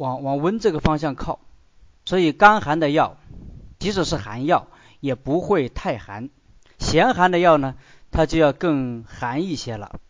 [0.00, 1.40] 往往温这个方向靠，
[2.06, 3.18] 所以干寒的药，
[3.78, 4.66] 即使是寒药，
[5.00, 6.30] 也不会太寒。
[6.78, 7.74] 咸寒的药呢，
[8.10, 10.00] 它就要更寒一些了。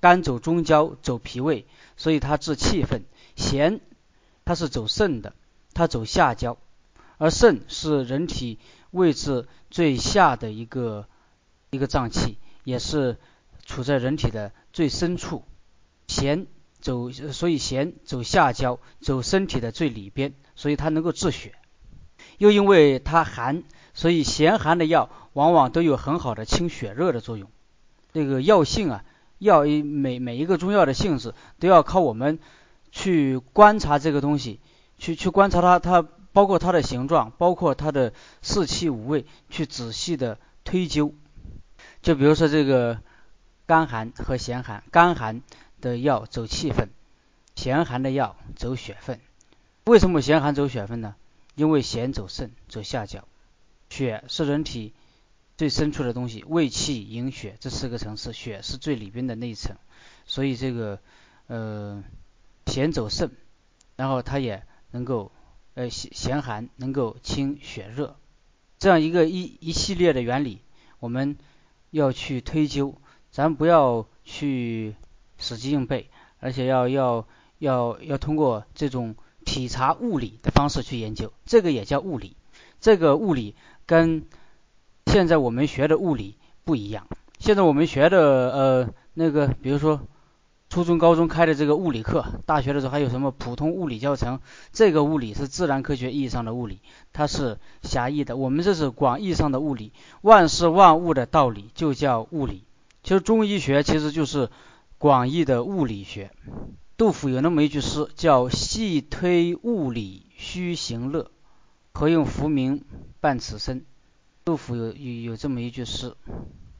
[0.00, 1.66] 肝走中焦，走脾胃，
[1.98, 3.02] 所以它治气愤；
[3.36, 3.82] 咸，
[4.46, 5.34] 它是走肾的，
[5.74, 6.56] 它走下焦，
[7.18, 8.58] 而肾是人体
[8.92, 11.06] 位置最下的一个
[11.68, 13.18] 一个脏器，也是
[13.66, 15.44] 处在人体的最深处。
[16.08, 16.46] 咸
[16.84, 21.54] 走，所以咸走下焦，走身体的最里边，所以它能够治血。
[22.36, 23.62] 又因为它寒，
[23.94, 27.48] 所以咸寒的药往往都有很好的清血热的作用。
[28.12, 29.04] 这个药性啊，
[29.38, 32.38] 药一每每一个中药的性质都要靠我们
[32.92, 34.60] 去观察这个东西，
[34.98, 38.12] 去去观察它，它包括它的形状，包括它的
[38.42, 41.14] 四气五味，去仔细的推究。
[42.02, 42.98] 就比如说这个
[43.64, 45.40] 干寒和咸寒，干寒
[45.84, 46.88] 的药走气分，
[47.54, 49.20] 咸寒的药走血分。
[49.84, 51.14] 为什么咸寒走血分呢？
[51.56, 53.28] 因为咸走肾，走下焦，
[53.90, 54.94] 血是人体
[55.58, 59.76] 最深处的东西，胃气营血这四个层次，血是最里边的那一层，
[60.24, 60.98] 所以这个
[61.48, 62.02] 呃
[62.66, 63.30] 咸走肾，
[63.96, 65.30] 然后它也能够
[65.74, 68.16] 呃咸咸寒能够清血热，
[68.78, 70.60] 这样一个一一系列的原理，
[70.98, 71.36] 我们
[71.90, 72.94] 要去推究，
[73.30, 74.96] 咱不要去
[75.38, 76.08] 死记硬背，
[76.40, 77.26] 而且要要
[77.58, 79.14] 要要通过这种。
[79.46, 82.34] 体察物理的方式去研究，这个也叫物理。
[82.80, 83.54] 这个物理
[83.84, 84.24] 跟
[85.04, 87.06] 现在我们学的物理不一样。
[87.38, 88.18] 现在我们学的
[88.52, 90.00] 呃那个，比如说
[90.70, 94.40] 初中、高中开的这个物理课，大学的时候还有什么普通物理教程，
[94.72, 96.80] 这个物理是自然科学意义上的物理，
[97.12, 98.38] 它是狭义的。
[98.38, 102.64] 我们这是广义上的物理，万事万物的道理就叫物理。
[103.02, 104.48] 其实中医学其实就是
[105.04, 106.30] 广义的物理学。
[106.96, 111.30] 杜甫有那么一句诗，叫“细推物理须行乐，
[111.92, 112.82] 何用浮名
[113.20, 113.84] 伴此身”。
[114.46, 116.14] 杜甫有有有这么一句诗，“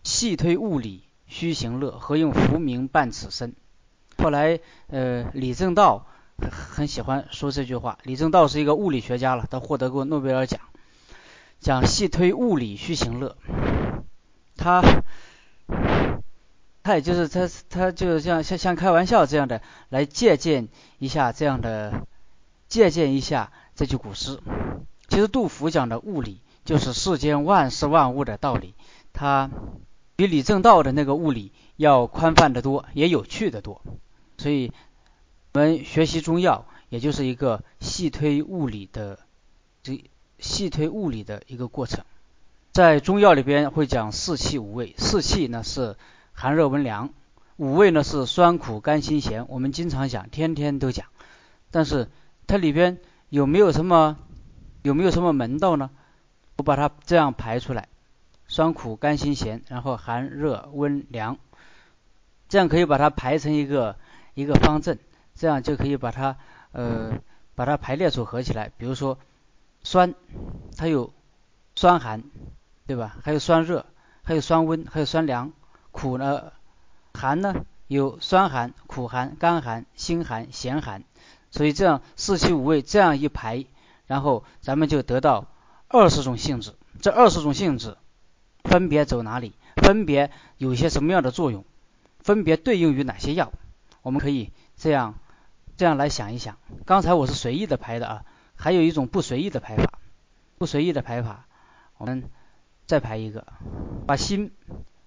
[0.05, 3.55] 细推物理须行乐，何用浮名伴此身”。
[4.17, 6.07] 后来，呃，李政道
[6.51, 7.98] 很喜欢说这句话。
[8.05, 10.63] 李政道是一个物理学家了，他获得过诺贝尔奖，
[11.61, 13.36] 讲“细推物理须行乐”。
[14.57, 14.80] 他。
[16.84, 20.68] 他也就是他，他就像像像开玩笑这样的来借鉴
[20.98, 22.06] 一下这样的
[22.68, 24.39] 借鉴一下这句古诗。
[25.08, 28.74] 其实杜甫讲的物理就是世间万事万物的道理，
[29.14, 29.50] 他
[30.14, 33.80] 比李政道的那个物理要宽泛的多，也有趣的多。
[34.36, 34.70] 所以
[35.55, 39.18] 我们学习中药，也就是一个细推物理的
[39.83, 40.05] 这
[40.39, 42.05] 细推物理的一个过程。
[42.72, 45.96] 在中药里边会讲四气五味，四气呢是。
[46.34, 47.11] 寒热温凉，
[47.56, 51.06] 五味呢是酸苦甘辛咸，我们经常讲，天天都讲。
[51.70, 52.11] 但是
[52.46, 52.98] 它里边
[53.30, 54.18] 有没有什么
[54.83, 55.90] 有没有什么门道呢？
[56.56, 57.89] 我把它这样排出来：
[58.46, 61.39] 酸苦甘辛咸，然后寒热温凉，
[62.48, 63.96] 这样可以把它排成一个
[64.34, 64.98] 一个方阵，
[65.34, 66.36] 这样就可以把它
[66.72, 67.12] 呃
[67.55, 68.72] 把它排列组合起来。
[68.77, 69.18] 比如说
[69.83, 70.14] 酸，
[70.77, 71.12] 它有
[71.77, 72.22] 酸寒，
[72.86, 73.16] 对吧？
[73.22, 73.86] 还有酸热，
[74.22, 75.52] 还有酸温，还有酸凉。
[75.94, 76.52] 苦呢，
[77.14, 81.05] 寒呢有酸寒、苦寒、甘寒、辛寒、咸寒，
[81.52, 83.64] 所以这样四气五味这样一排，
[84.08, 85.46] 然后咱们就得到
[85.86, 86.74] 二十种性质。
[87.00, 87.96] 这二十种性质
[88.64, 89.52] 分别走哪里？
[89.77, 91.64] 分别有些什么样的作用？
[92.18, 93.52] 分别对应于哪些药？
[94.02, 95.14] 我们可以这样
[95.77, 96.58] 这样来想一想。
[96.84, 98.24] 刚才我是随意的排的啊，
[98.56, 100.00] 还有一种不随意的排法。
[100.58, 101.46] 不随意的排法，
[101.98, 102.28] 我们
[102.84, 103.46] 再排一个，
[104.08, 104.50] 把心。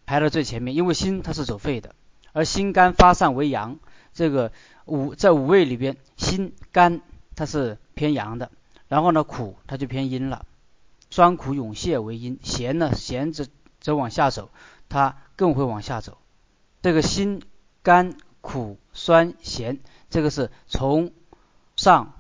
[0.08, 1.94] 排到最前面，因为心它是走肺的，
[2.32, 3.78] 而心肝发散为阳。
[4.14, 4.52] 这个
[4.86, 7.02] 五在五味里边，心肝
[7.36, 8.50] 它是偏阳的，
[8.88, 10.46] 然后呢苦它就偏阴了。
[11.12, 13.46] 酸苦涌泄为阴，咸呢咸则
[13.80, 14.50] 则往下走，
[14.90, 16.18] 它更会往下走。
[16.82, 17.42] 这个心
[17.84, 19.80] 肝苦酸咸，
[20.10, 21.12] 这个是从
[21.76, 22.14] 上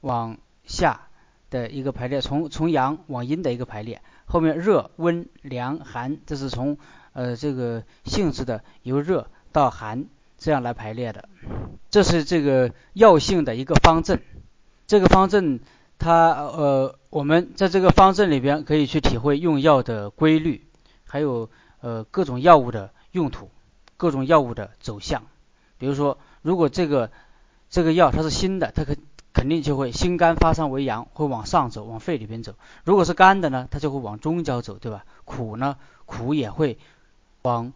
[0.00, 1.08] 往下
[1.50, 4.00] 的一个排列，从从阳往阴的一个排列。
[4.26, 6.78] 后面热温凉寒，这是从
[7.12, 10.06] 呃，这个性质的由热到寒
[10.38, 11.28] 这样来排列的，
[11.90, 14.20] 这是这个药性的一个方阵。
[14.86, 15.60] 这个方阵，
[15.98, 20.66] 它呃，我们在这个方阵里边可以去体会用药的规律，
[21.04, 21.48] 还有
[21.80, 23.50] 呃各种药物的用途，
[23.96, 25.22] 各种药物的走向。
[25.78, 27.10] 比如说，如果这个
[27.70, 28.96] 这个药它是辛的，它肯
[29.32, 32.54] 肯定就会心肝发散为阳，会往上走，往肺里边走。
[32.84, 35.04] 如果是肝的呢，它就会往中焦走，对吧？
[35.24, 36.78] 苦呢，苦也会。
[37.42, 37.72] 往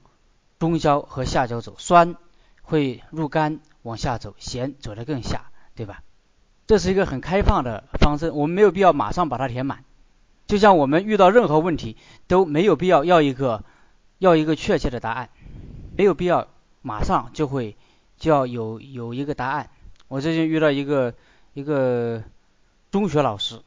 [0.59, 2.17] 中焦和下焦走，酸
[2.63, 6.03] 会入肝往下走，咸走得更下，对吧？
[6.67, 9.85] 这是一个很开放的方式，我们没有必要马上把它填满。
[10.47, 11.97] 就像我们遇到任何问题
[12.27, 13.65] 都没有必要要一个
[14.19, 15.29] 要一个确切的答案，
[15.97, 16.49] 没有必要
[16.83, 17.77] 马上就会
[18.17, 19.71] 就要有有一个答案。
[20.09, 21.15] 我最近遇到一个
[21.53, 22.23] 一个
[22.93, 23.61] 中学老师，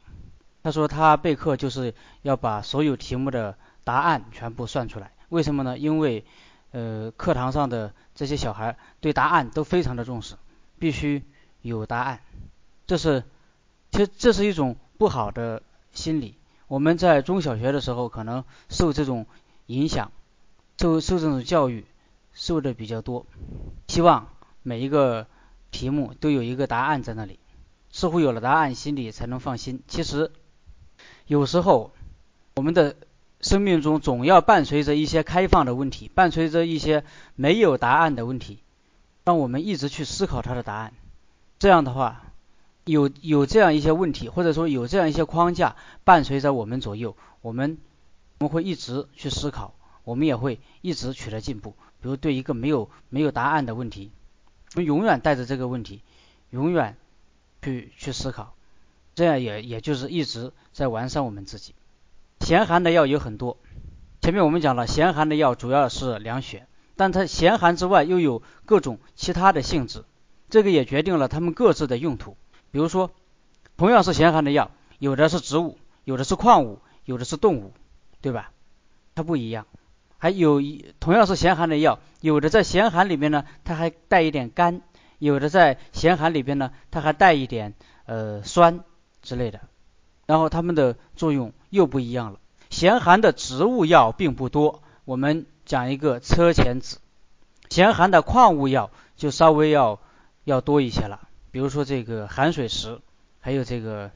[0.62, 5.12] 他说他备课就是要把所有题目的答案全部算出来。
[5.30, 5.78] 为什么呢？
[5.78, 6.24] 因为
[6.72, 10.36] 呃课堂上的这些小孩对答案都非常的重视，
[10.78, 11.24] 必须
[11.62, 12.20] 有答案。
[12.86, 13.24] 这是
[13.90, 15.62] 其实这是一种不好的
[15.92, 16.34] 心理。
[16.68, 19.26] 我们在中小学的时候可能受这种
[19.66, 20.12] 影响，
[20.78, 21.84] 受受这种教育
[22.32, 23.26] 受的比较多。
[23.88, 24.28] 希望
[24.62, 25.26] 每一个
[25.70, 27.38] 题目都有一个答案在那里，
[27.90, 29.82] 似乎有了答案，心里才能放心。
[29.88, 30.30] 其实
[31.26, 31.92] 有时候
[32.54, 32.96] 我们的
[33.40, 37.04] 生命中总要伴随着一些开放的问题，伴随着一些
[37.36, 38.58] 没有答案的问题，
[39.24, 40.92] 让我们一直去思考它的答案。
[41.58, 42.22] 这样的话。
[42.86, 47.78] 有有这样一些问题，或者说有这样一些框架伴随着我们左右，我们
[48.38, 51.74] 我们会一直去思考，我们也会一直取得进步。
[52.00, 54.10] 比如对一个没有没有答案的问题，
[54.74, 56.00] 我们永远带着这个问题，
[56.48, 56.96] 永远
[57.62, 58.54] 去去思考，
[59.14, 61.74] 这样也也就是一直在完善我们自己。
[62.40, 63.58] 咸寒的药有很多，
[64.20, 66.66] 前面我们讲了，咸寒的药主要是凉血，
[66.96, 70.04] 但它咸寒之外又有各种其他的性质，
[70.48, 72.36] 这个也决定了它们各自的用途。
[72.72, 73.10] 比如说，
[73.76, 77.72] 同样是咸寒的药，有的是植物，有的是矿物，有的是动物，
[78.20, 78.50] 对吧？
[79.14, 79.66] 它不一样。
[80.18, 84.80] 还有一同样是咸寒的药，有的在咸寒里面呢，它还带一点甘；
[85.18, 87.74] 有的在咸寒里边呢，它还带一点
[88.06, 88.80] 呃酸
[89.22, 89.60] 之类的。
[90.26, 92.38] 然后它们的作用又不一样了。
[92.68, 96.98] 咸寒的植物药并不多，我们讲一个车前子。
[97.68, 100.00] 咸寒的矿物药就稍微要
[100.44, 101.28] 要多一些了。
[101.50, 103.00] 比如说这个寒水石，
[103.40, 104.10] 还有这个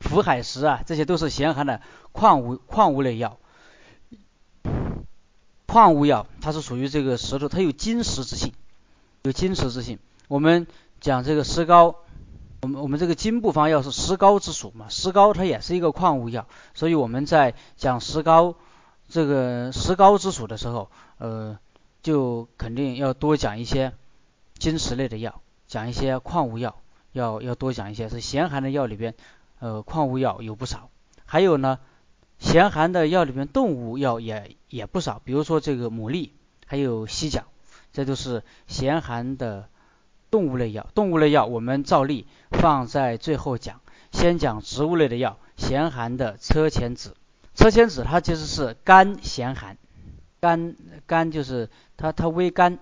[0.00, 1.80] 浮海石啊，这些都是咸寒的
[2.12, 3.38] 矿物矿物类药。
[5.66, 8.52] 矿物药它是属于这个石头，它有金石之性，
[9.22, 9.98] 有金石之性。
[10.28, 10.66] 我们
[11.00, 11.96] 讲这个石膏，
[12.62, 18.54] 我们我们这个金部方药是石膏之属嘛，石膏它也是一个矿物药，所以我们在讲石膏
[19.08, 20.88] 这个石膏之属的时候，
[21.18, 21.58] 呃，
[22.04, 23.92] 就肯定要多讲一些
[24.58, 25.42] 金石类的药。
[25.66, 26.76] 讲一些矿物药，
[27.10, 28.08] 要要多讲一些。
[28.08, 29.14] 是咸寒的药里边，
[29.58, 30.88] 呃，矿物药有不少。
[31.24, 31.80] 还有呢，
[32.38, 35.20] 咸寒的药里边，动物药也也不少。
[35.24, 36.30] 比如说这个牡蛎，
[36.66, 37.42] 还有犀角，
[37.92, 39.68] 这都是咸寒的
[40.32, 40.88] 动物类药。
[40.94, 43.80] 动物类药我们照例放在最后讲，
[44.10, 45.38] 先讲植物类的药。
[45.56, 47.14] 咸寒的车前子，
[47.54, 49.76] 车前子它其实是甘咸寒，
[50.40, 50.74] 甘
[51.06, 52.80] 甘就是它它微甘。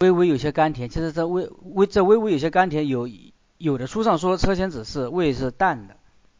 [0.00, 3.08] 微微有些甘甜，其实这微微这微微有些甘甜，有
[3.56, 5.96] 有的书上说车前子是味是淡的，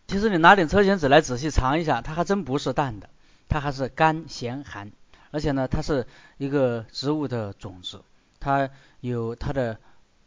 [0.07, 3.09] 其实你拿点车前子来仔细尝一下，它还真不是淡的，
[3.49, 4.93] 它还是甘咸寒，
[5.31, 6.07] 而且呢，它是
[6.37, 8.03] 一个植物的种子，
[8.41, 8.69] 它
[9.01, 9.79] 有它的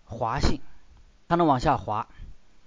[0.09, 0.59] 滑性，
[1.29, 2.07] 它能往下滑。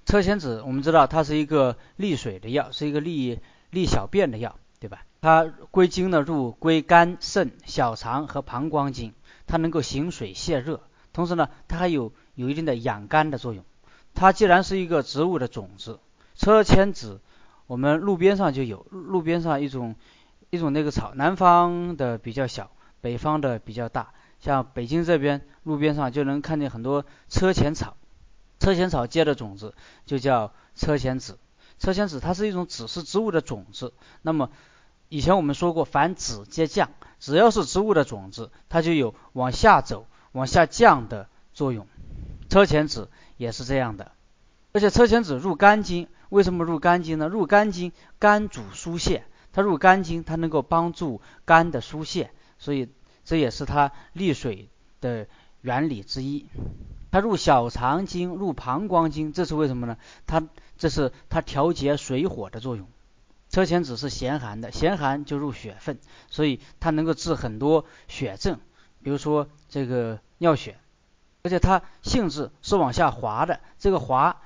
[0.07, 3.41] 车前子我们知道它是一个利水的药，是一个利
[3.71, 5.05] 利小便的药，对吧？
[5.21, 9.13] 它归经呢入归肝肾小肠和膀胱经。
[9.47, 10.81] 它能够行水泄热，
[11.13, 13.65] 同时呢，它还有有一定的养肝的作用。
[14.15, 15.99] 它既然是一个植物的种子，
[16.37, 17.21] 车前子，
[17.67, 19.95] 我们路边上就有，路边上一种
[20.51, 24.15] 一种那个草，南方的比较小，北方的比较大。
[24.43, 27.97] 像北京这边路边上就能看见很多车前草，
[28.59, 31.39] 车前草结的种子就叫车前子。
[31.79, 33.95] 车前子它是一种子，是植物的种子。
[34.21, 34.51] 那么
[35.09, 41.87] 以前我们说过，凡子皆降，只要是植物的种子，它就有往下走、往下降的作用。
[42.49, 44.11] 车前子也是这样的，
[44.73, 47.29] 而且车前子入肝经，为什么入肝经呢？
[47.29, 52.89] 入肝经，肝主疏泄，它入肝经，它能够帮助肝的疏泄，所以
[53.25, 54.69] 这也是它利水
[55.01, 55.27] 的
[55.61, 56.47] 原理之一。
[57.11, 59.99] 它入小肠经、入膀胱经，这是为什么呢？
[60.27, 60.43] 它
[60.79, 62.89] 这是它调节水火的作用。
[63.51, 65.99] 车前子是咸寒的，咸寒就入血分，
[66.31, 68.59] 所以它能够治很多血症，
[69.03, 70.79] 比如说这个尿血，
[71.43, 74.41] 而且它性质是往下滑的，这个滑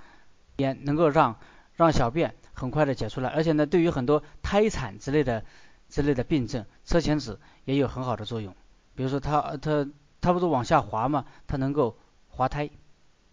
[0.56, 1.38] 也能够让
[1.76, 5.44] 让小便很快的解出来，而且呢，对于很多胎产之类的
[5.88, 8.56] 之类的病症，车前子也有很好的作用。
[8.96, 9.86] 比如说它它
[10.20, 11.96] 它不是往下滑嘛，它能够
[12.28, 12.70] 滑胎。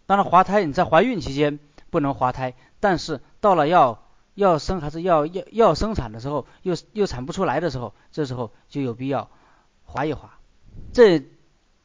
[0.06, 1.58] 当然滑胎你在怀孕期间
[1.90, 9.30] 不能滑胎，但是到了要要生还是要要要生产的时候，又又产不出来的时候，这时候就有必要
[9.84, 10.38] 滑一滑。
[10.92, 11.24] 这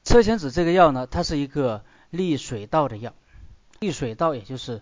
[0.04, 3.14] 车前子这个药呢，它是一个利水道的药，
[3.80, 4.82] 利水道也就是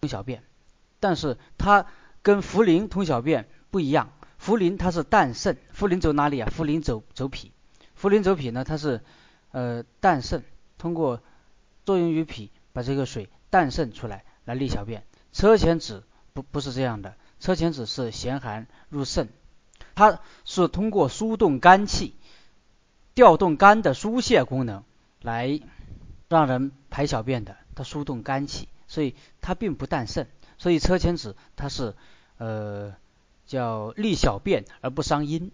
[0.00, 0.42] 通小便，
[0.98, 1.86] 但是它
[2.22, 4.10] 跟茯苓通小便不一样。
[4.44, 6.50] 茯苓它是淡渗，茯苓走哪里啊？
[6.56, 7.51] 茯苓走走脾，
[8.02, 9.00] 茯苓走脾呢，它是
[9.52, 10.42] 呃淡渗，
[10.76, 11.20] 通过
[11.84, 15.04] 作用于脾，把这个水淡渗出来来利小便。
[15.32, 19.28] 车前子不不是这样的，车前子是咸寒入肾，
[19.94, 22.16] 它是通过疏动肝气，
[23.14, 24.82] 调动肝的疏泄功能
[25.20, 25.60] 来
[26.28, 30.26] 让人排小便的，它疏动肝气，所以它并不淡渗。
[30.58, 31.94] 所以车前子它是
[32.38, 32.96] 呃。
[33.52, 35.50] 叫利小便而不伤阴，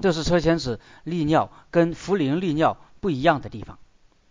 [0.00, 3.78] 这是车前子利尿跟茯苓利尿不一样的地方，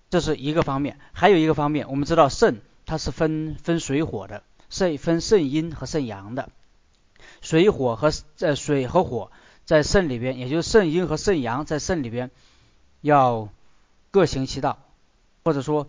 [0.10, 0.98] 这是一个方面。
[1.12, 4.42] 还有一个方面，我们知道肾它是分分水火的，
[4.72, 6.50] 肾分肾阴和肾阳的，
[7.42, 9.30] 水火和在水和火
[9.64, 12.32] 在肾里边，也就是肾阴和肾阳在肾里边
[13.02, 13.48] 要
[14.10, 14.80] 各行其道，
[15.44, 15.88] 或者说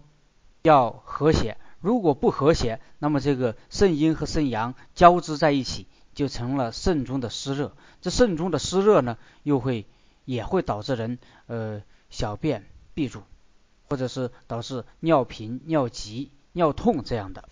[0.60, 1.56] 要和谐。
[1.80, 5.86] 如果不和谐，那么这个肾阴和肾阳交织在一起。
[6.14, 9.86] 就成了肾中的湿热，这肾中的湿热呢，又会
[10.24, 13.22] 也会导致人呃小便闭阻，
[13.88, 17.48] 或者是导致尿频、尿急、尿痛这样的。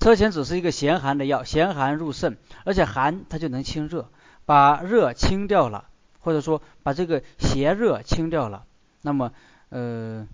[0.00, 4.10] 车前子是一个咸寒的药，咸寒入肾，而且寒它就能清热，
[4.44, 8.66] 把热清掉了，或者说把这个邪热清掉了，
[9.00, 9.32] 那么
[9.68, 10.26] 呃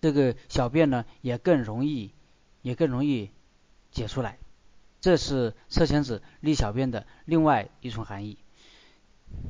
[0.00, 2.12] 这个小便呢也更容易
[2.62, 3.30] 也更容易
[3.90, 4.38] 解出来。
[5.02, 8.38] 这是车前子利小便的另外一种含义。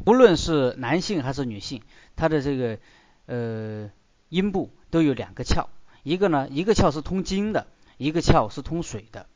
[0.06, 1.82] 无论是男性还是女性，
[2.16, 2.78] 他的这个
[3.26, 3.90] 呃
[4.30, 5.66] 阴部都有两个窍，
[6.02, 7.66] 一个呢一个窍是通经的，
[7.99, 9.26] 一个窍是通水的。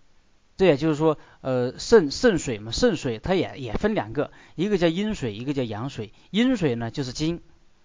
[0.56, 6.14] 这也就是说，呃肾肾水嘛，肾水它也也分两个，一个叫阴水，一个叫阳水。
[6.30, 7.42] 阴水呢就是经，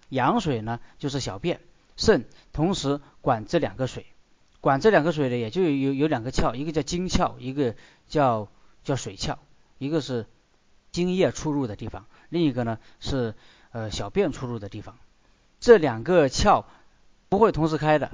[0.08, 1.60] 阳水呢就是小便。
[1.98, 2.24] 肾
[2.54, 4.06] 同时管这两个水。
[4.62, 7.76] 管这两个水的，也就有有两个窍，一个叫经窍，一个
[8.08, 8.48] 叫
[8.84, 9.38] 叫水窍，
[9.80, 10.28] 一个是
[10.92, 13.34] 精液出入的地方，另一个呢是
[13.72, 14.98] 呃小便出入的地方。
[15.60, 16.66] 这两个窍
[17.28, 18.12] 不会同时开的。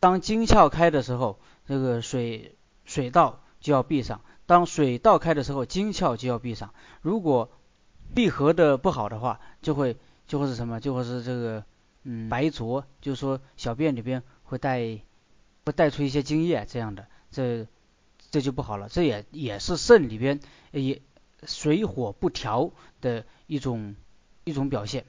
[0.00, 1.38] 当经窍开的时候，
[1.68, 6.72] 这个水水道就要闭上；当水道开的时候，经窍就要闭上。
[7.02, 7.50] 如果
[8.14, 10.80] 闭合的不好的话，就会就会是什么？
[10.80, 11.62] 就会是这个
[12.04, 14.98] 嗯白浊，就是说小便里边会带。
[15.64, 17.66] 会带出一些精液，这样的，这
[18.30, 18.88] 这就不好了。
[18.90, 20.40] 这也也是肾里边
[20.72, 21.00] 也
[21.44, 23.96] 水火不调的一种
[24.44, 25.06] 一种表现。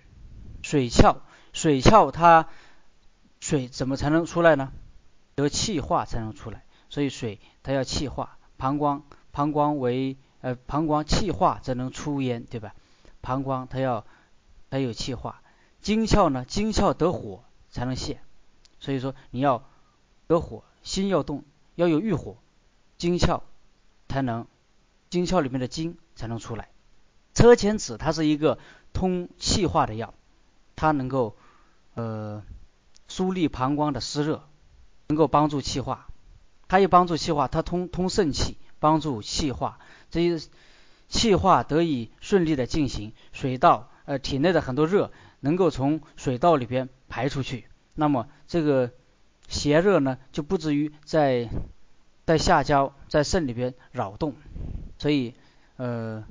[0.61, 1.17] 水窍，
[1.51, 2.47] 水窍它
[3.41, 4.71] 水怎么才能出来呢？
[5.35, 6.63] 得气化才能出来。
[6.89, 12.73] 所以水它要气化，膀胱膀胱为呃膀胱气化则能出焉，对吧？
[13.19, 14.05] 膀胱它要
[14.69, 15.41] 它有气化。
[15.81, 18.21] 精窍呢，精窍得火才能泄。
[18.79, 19.67] 所以说你要。
[20.27, 21.43] 得火，心要动，
[21.75, 22.37] 要有欲火，
[22.97, 23.41] 精窍
[24.07, 24.47] 才能，
[25.09, 26.69] 精窍里面的精才能出来。
[27.33, 28.57] 车前子它是一个
[28.93, 30.13] 通气化的药，
[30.75, 31.35] 它能够
[31.93, 32.43] 呃
[33.07, 34.47] 疏利膀胱的湿热，
[35.07, 36.07] 能够帮助气化。
[36.67, 39.79] 它也帮助气化，它通通肾气，帮助气化，
[40.09, 40.49] 这些
[41.07, 48.91] 气化得以顺利的进行，水道呃体内的很多热能够从水道里边排出去，那么这个。
[49.47, 51.49] 邪热呢就不至于在
[52.25, 54.33] 在下焦在肾里边扰动，
[54.97, 55.33] 所以
[55.77, 56.23] 呃，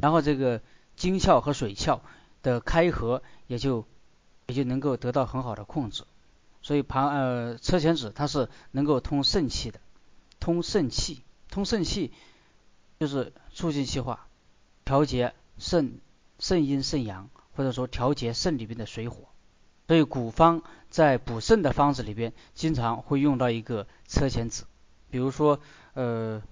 [0.00, 0.62] 然后这个
[0.96, 2.00] 精窍和水窍
[2.42, 3.84] 的开合也就
[4.46, 6.04] 也就能够得到很好的控制，
[6.62, 9.80] 所以旁呃车前子它是能够通肾气的，
[10.40, 12.12] 通肾气，通肾气
[12.98, 14.26] 就是促进气化，
[14.84, 16.00] 调节肾
[16.38, 19.28] 肾阴肾阳，或者说调节肾里边的水火。
[19.86, 24.64] 所以古方在补肾的方子里边，经常会用到一个车前子，
[25.10, 25.60] 比如说，
[25.94, 26.42] 呃，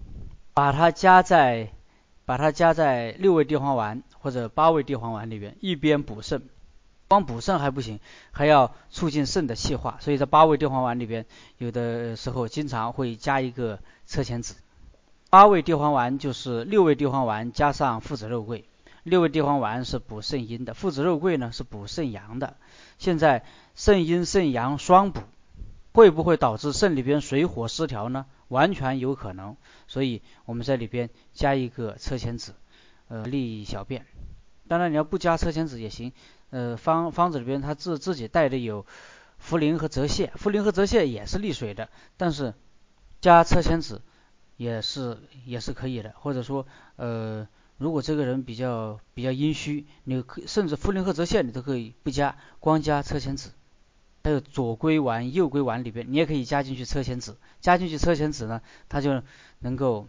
[0.53, 1.73] 把它加在，
[2.25, 6.43] 把它加在六味地黄丸或者八味地黄丸里边，一边补肾，
[7.09, 7.99] 光补肾还不行，
[8.31, 9.99] 还要促进肾的气化。
[10.00, 11.26] 所以在八味地黄丸里边，
[11.59, 14.55] 有的时候经常会加一个车前子。
[15.29, 18.64] 八味地黄丸就是六味地黄丸加上附子肉桂。
[19.03, 22.57] 六味地黄丸是补肾阴的，附子肉桂呢是补肾阳的。
[22.99, 25.21] 现在肾阴肾阳双补，
[25.93, 28.27] 会不会导致肾里边水火失调呢？
[28.49, 29.57] 完全有可能。
[29.87, 32.55] 所以我们在里边加一个车前子，
[33.09, 34.07] 呃，利小便。
[34.69, 36.13] 当然你要不加车前子也行，
[36.51, 38.87] 呃，方方子里边它自自己带的有
[39.43, 42.55] 茯苓和泽泻，茯苓和泽泻也是利水的，但是
[43.21, 44.03] 加车前子
[44.57, 47.47] 也是也是可以的，或者说呃。
[47.76, 53.50] 如果这个人比较比较阴虚，你可甚至茯苓和泽泻你都可以不加，光加车前子。
[54.23, 57.37] 还有左归丸、右归丸里边，你也可以加进去车前子。
[57.61, 59.23] 加进去车前子呢，它就
[59.59, 60.09] 能够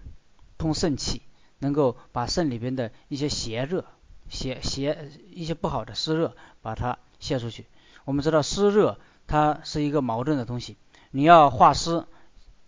[0.58, 1.22] 通肾气，
[1.60, 3.84] 能够把肾里边的一些邪热、
[4.30, 7.66] 邪邪一些不好的湿热把它泄出去。
[8.06, 10.78] 我们知道湿热它是一个矛盾的东西，
[11.12, 12.06] 你要化湿，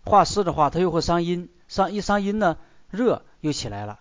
[0.04, 2.58] 化湿的话它又会伤阴，伤一伤阴呢，
[2.90, 4.00] 热又起来了。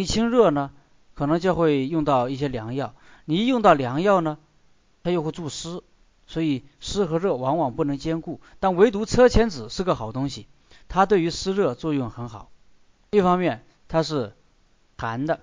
[0.00, 0.70] 你清热呢，
[1.12, 2.94] 可能就会用到一些凉药，
[3.26, 4.38] 你一用到凉药呢，
[5.02, 5.82] 它又会助湿，
[6.26, 8.40] 所以湿和热往往不能兼顾。
[8.60, 10.46] 但唯独车前子是个好东西，
[10.88, 12.50] 它对于湿热作用很好。
[13.10, 14.34] 一方面它是
[14.96, 15.40] 寒的，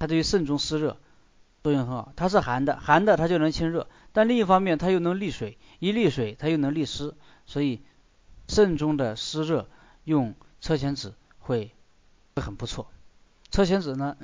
[0.00, 0.96] 它对于肾中湿热
[1.62, 3.86] 作用很好，它是寒的，寒的它就能清热。
[4.10, 7.14] 但另一方面，它又能利水，一利水，它又能利湿，
[7.46, 7.80] 所以
[8.48, 9.68] 肾中的湿热
[10.02, 11.70] 用车前子会
[12.34, 12.88] 会很不错。
[13.54, 14.16] 车前子呢，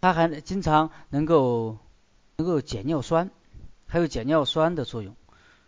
[0.00, 1.78] 它还经常能够
[2.36, 3.32] 能够解尿酸，
[3.88, 5.16] 还有解尿酸的作用。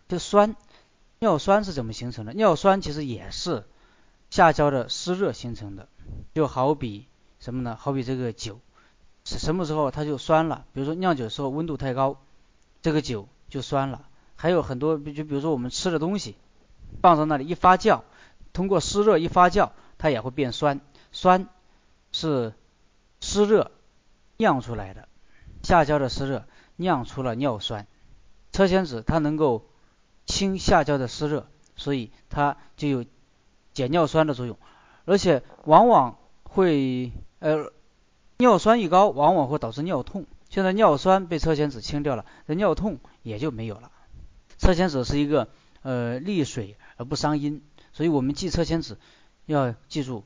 [0.07, 0.55] 这酸，
[1.19, 2.31] 尿酸是怎么形成的？
[2.31, 3.65] 尿酸其实也是
[4.29, 5.89] 下焦的湿热形成的，
[6.33, 7.07] 就好比
[7.41, 7.75] 什么呢？
[7.77, 8.61] 好比这个酒，
[9.25, 10.63] 是什么时候它就酸了？
[10.71, 12.21] 比如说酿酒时候温度太高。
[12.81, 14.07] 这个酒就酸了，
[14.37, 16.37] 还有很多，就比如说我们吃的东西，
[17.01, 18.03] 放在那里一发酵，
[18.53, 20.79] 通过湿热一发酵，它也会变酸。
[21.11, 21.49] 酸
[22.15, 22.53] 是
[23.19, 23.71] 湿热
[24.37, 25.09] 酿出来的，
[25.63, 27.87] 下焦的湿热酿出了尿酸。
[28.53, 29.67] 车前子它能够
[30.25, 31.45] 清下焦的湿热，
[31.75, 33.03] 所以它就有
[33.73, 34.57] 解尿酸的作用，
[35.03, 37.73] 而且往往会呃
[38.37, 40.25] 尿酸一高，往往会导致尿痛。
[40.47, 43.91] 现在尿酸被车前子清掉了，那尿痛也就没有了。
[44.57, 45.49] 车前子是一个
[45.81, 48.97] 呃利水而不伤阴，所以我们记车前子
[49.47, 50.23] 要记住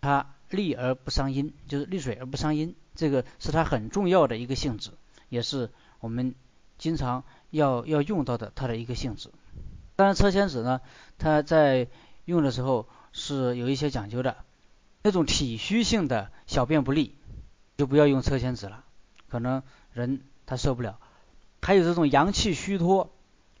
[0.00, 4.90] 它利而不伤阴，就是利水而不伤阴，这个是它很重要的一个性质，
[5.28, 6.34] 也是我们
[6.78, 9.30] 经常要要用到的它的一个性质。
[9.96, 10.80] 当然车前子呢，
[11.18, 11.88] 它在
[12.24, 14.36] 用的时候是有一些讲究的，
[15.02, 17.14] 那种体虚性的小便不利
[17.76, 18.84] 就不要用车前子了。
[19.28, 20.98] 可能人他受不了，
[21.62, 23.10] 还有这种阳气虚脱、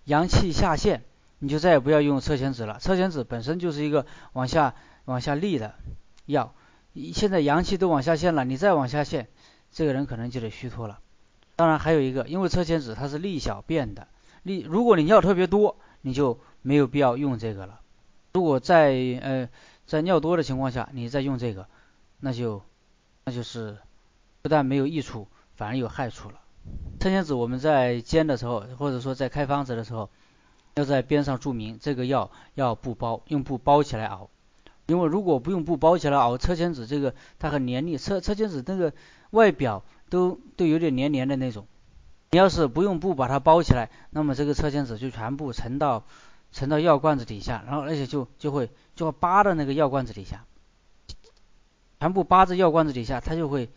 [0.04, 1.04] 阳气下陷，
[1.38, 2.80] 你就再也不要用车前子了。
[2.80, 5.74] 车前子本身就是一个往下往下利的
[6.26, 6.52] 药，
[6.94, 9.28] 现在阳气都往下陷了，你再往下陷，
[9.70, 11.00] 这个人可能就得虚脱了。
[11.56, 14.08] 当然还有一个，因为车前子它是利小便的，
[14.42, 17.80] 利如果你尿特别多，你就没有必要用这个了。
[18.34, 19.48] 如果在呃
[19.86, 21.66] 在尿多的情况下，你再用这个，
[22.20, 22.62] 那就
[23.24, 23.78] 那就是
[24.42, 25.26] 不但没有益处。
[25.60, 26.40] 反而有害处了。
[27.00, 30.08] 车前子我们在煎的时候，或者说在开方子的时候，
[30.74, 34.30] 要在边上注明这个药要布包，用布包起来熬。
[34.90, 38.92] 因为如果不用布包起来熬，车前子这个它很黏腻，车车前子那个
[39.30, 41.66] 外表都都有点黏黏的那种。
[42.32, 46.04] 你要是不用布把它包起来，那么这个车前子就全部沉到
[46.50, 50.44] 沉到药罐子底下，然后而且就就会就会扒到那个药罐子底下，
[52.00, 53.70] 全部扒在药罐子底下，它就会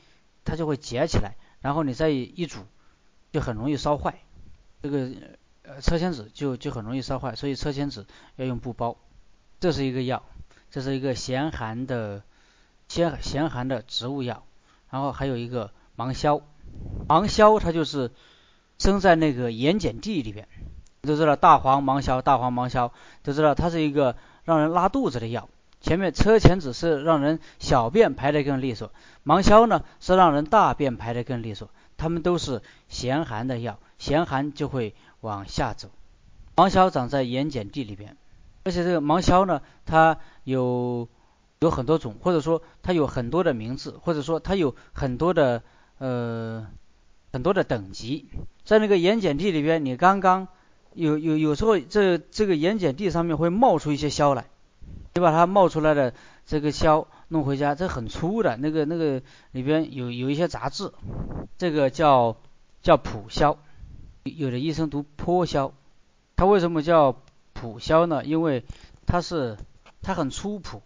[0.43, 1.36] 它就会结起来。
[1.62, 2.62] 然后你再一煮，
[3.32, 4.15] 就很容易烧坏，
[4.82, 5.10] 这个
[5.62, 8.97] 呃车前子就就很容易烧坏，所以车前子要用布包。
[9.60, 10.21] 这是一个药，
[10.74, 12.24] 这是一个咸寒的
[12.88, 14.44] 咸咸寒的植物药。
[14.90, 16.42] 然后还有一个芒硝，
[17.08, 18.10] 芒硝它就是
[18.80, 20.48] 生在那个盐碱地里边，
[21.04, 25.48] 都知道大黄芒硝，大黄芒硝都知道它是一个让人拉肚子的药。
[25.80, 31.70] 前面车前子是让人小便排得更利索，芒硝呢是让人大便排得更利索。
[31.98, 35.92] 它们都是咸寒的药，咸寒就会往下走。
[36.56, 38.18] 芒硝长在盐碱地里边，
[38.63, 41.08] 而且这个芒硝呢，它有
[41.60, 45.63] 有很多种，或者说它有很多的名字，或者说它有很多的
[45.97, 46.67] 呃
[47.32, 48.28] 很多的等级。
[48.63, 50.47] 在那个盐碱地里边，你刚刚
[50.93, 54.45] 有有有时候这这个盐碱地上面会冒出一些硝来。
[55.15, 56.13] 你把它冒出来的
[56.45, 59.21] 这个硝弄回家，这很粗的，那个那个
[59.52, 60.91] 里边有有一些杂质，
[61.58, 62.38] 这个叫
[62.82, 63.60] 叫蒲硝，
[64.23, 65.71] 有的医生读坡硝，
[66.36, 67.21] 它为什么叫
[67.63, 68.26] 蒲硝呢？
[68.26, 68.65] 因为
[69.06, 69.58] 它是
[70.02, 70.84] 它很粗朴，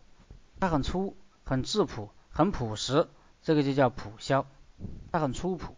[0.59, 3.07] 它很粗很质朴很朴实，
[3.41, 4.45] 这个就叫蒲硝，
[5.11, 5.75] 它很粗朴。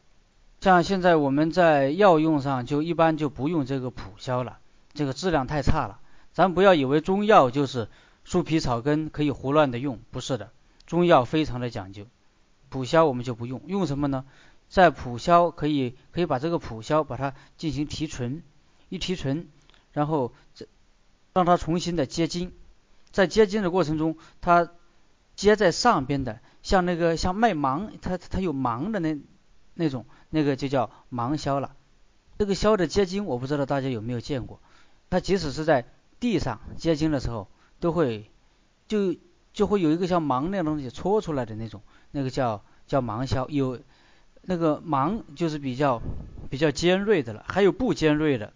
[0.60, 4.60] 像现在我们在药用上就一般就不用这个蒲硝了，
[4.92, 6.02] 这个质量太差了。
[6.34, 7.88] 咱不要以为中药就是。
[8.26, 10.52] 树皮草根可以胡乱的用，不是的，
[10.86, 12.06] 中药非常的讲究。
[12.70, 14.26] 蒲硝我们就不用，用什么呢？
[14.68, 18.44] 在蒲硝可以可以把这个蒲硝把它进行提纯，
[18.90, 19.48] 一提纯，
[19.94, 20.68] 然后这
[21.40, 22.52] 让它重新的结晶，
[23.12, 24.70] 在结晶的过程中，它
[25.36, 29.18] 结在上边的，像那个像麦芒，它它有芒的那
[29.74, 31.76] 那种，那个就叫芒硝了。
[32.38, 34.60] 这个硝的结晶，我不知道大家有没有见过，
[35.10, 35.86] 它即使是在
[36.20, 37.48] 地上结晶的时候。
[37.82, 38.30] 都会
[38.90, 39.16] 就
[39.54, 43.48] 就会有一个像芒那样东西搓出来的那种，那个叫叫芒硝。
[43.48, 43.80] 有
[44.42, 46.02] 那个芒就是比较
[46.50, 48.52] 比较尖锐的了，还有不尖锐的，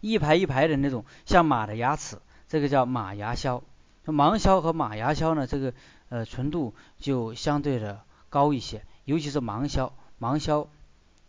[0.00, 3.62] 一排一排的那种像马的牙齿，这个叫马牙硝。
[4.06, 5.72] 芒硝和马牙硝呢，这个
[6.08, 10.68] 呃纯度就相对的高一些，尤其是芒硝，芒硝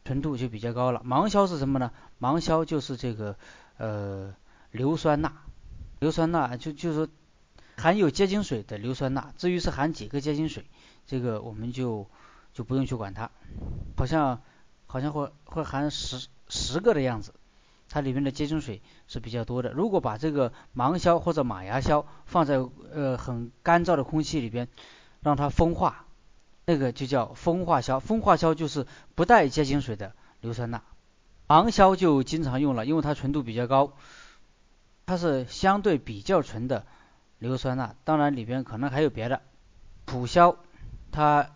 [0.04, 1.02] 纯度就比较高了。
[1.04, 1.92] 芒硝是什么呢？
[2.18, 3.36] 芒硝就是这个
[3.78, 4.34] 呃
[4.72, 5.32] 硫酸钠，
[6.00, 7.10] 硫酸钠就就是
[7.78, 9.34] 含有结晶水的硫酸钠。
[9.38, 10.66] 至于是含几个结晶水，
[11.06, 12.08] 这个我们就
[12.54, 13.30] 就不用去管它，
[13.96, 14.42] 好像
[14.88, 17.34] 好像会会含十十个的样子。
[17.94, 19.74] 它里面的结晶水是比较多的。
[19.74, 22.56] 如果把这个芒硝或者马牙硝放在
[22.94, 24.70] 呃很干燥的空气里边，
[25.20, 26.06] 让它风化，
[26.64, 28.00] 那个就叫风化硝。
[28.00, 30.82] 风化硝就是不带结晶水的硫酸钠。
[31.48, 33.92] 芒硝就经常用了，因为它纯度比较高，
[35.06, 36.86] 它是相对比较纯的
[37.40, 37.94] 硫酸钠。
[38.06, 39.42] 当然里边可能还有别的。
[40.06, 40.56] 普硝
[41.12, 41.50] 它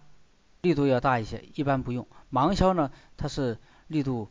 [0.61, 2.05] 力度要大一些，一般不用。
[2.29, 4.29] 芒硝呢，它是力度。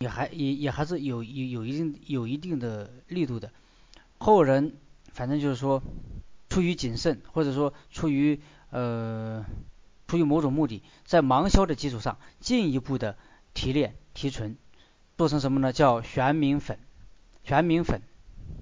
[0.00, 3.50] 也还也也还是有有有一定有一定的力度的，
[4.18, 4.76] 后人
[5.12, 5.82] 反正就是说
[6.48, 9.44] 出于谨慎或者说出于呃
[10.06, 13.16] 出于某种目的，在芒硝的基础上进一步的
[13.54, 14.56] 提炼提纯，
[15.16, 15.72] 做成什么呢？
[15.72, 16.78] 叫玄明粉。
[17.42, 18.02] 玄明粉，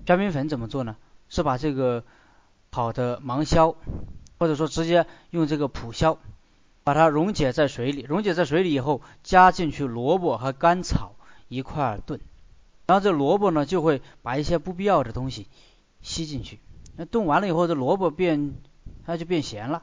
[0.06, 0.96] 玄明粉怎么做呢？
[1.28, 2.04] 是把这个
[2.70, 3.76] 好的芒硝，
[4.38, 6.18] 或者说直接用这个普硝，
[6.82, 11.15] 把它溶解在水里，溶解在水里以后，加进去萝卜和甘草。
[11.48, 12.20] 一块炖，
[12.86, 15.48] 然后这萝卜呢就会把一些不必要的东西
[16.00, 16.60] 吸进去。
[16.96, 18.54] 那炖完了以后，这萝卜变
[19.04, 19.82] 它就变咸了。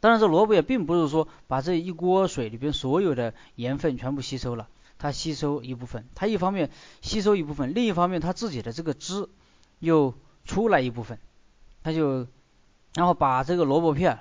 [0.00, 6.08] 当然，这萝卜也并不是说把这一锅水里边所有的盐分全部吸收了，它吸收一部分。
[6.14, 9.28] 它一方面吸收一部分，另一方面它自己的这个汁
[9.80, 11.18] 又出来一部分。
[11.82, 12.28] 它就
[12.94, 14.20] 然后把这个萝卜片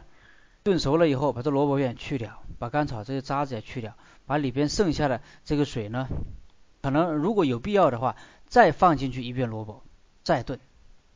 [0.64, 3.94] 炖熟了以后，把这萝卜片去掉，把甘草这些渣子也去掉，
[4.26, 6.08] 把里边剩下的这个水呢。
[6.82, 8.16] 可能如果有必要的话，
[8.48, 9.84] 再放进去一遍萝卜，
[10.24, 10.60] 再炖。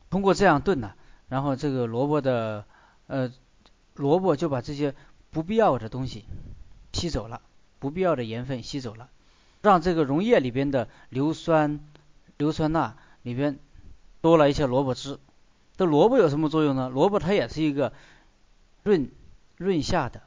[0.10, 0.94] 通过这样炖呢，
[1.30, 2.66] 然后这个萝卜的
[3.08, 3.32] 呃
[3.96, 4.94] 萝卜就把这些
[5.30, 6.26] 不必要的东西
[6.92, 7.42] 吸走了，
[7.80, 9.10] 不必要的盐分吸走了，
[9.62, 11.80] 让这个溶液里边的硫酸
[12.38, 13.58] 硫酸钠里边
[14.20, 15.18] 多了一些萝卜汁。
[15.78, 16.90] 这萝卜有什么作用呢？
[16.90, 17.94] 萝卜它也是一个
[18.84, 19.10] 润
[19.56, 20.22] 润下的，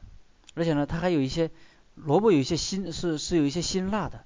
[0.55, 1.51] 而且呢，它还有一些
[1.93, 4.25] 萝卜有一些辛是是有一些辛辣的。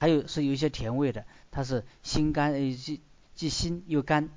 [0.00, 3.00] 还有是有一些甜味的，它是辛甘，既
[3.34, 4.28] 既辛又甘，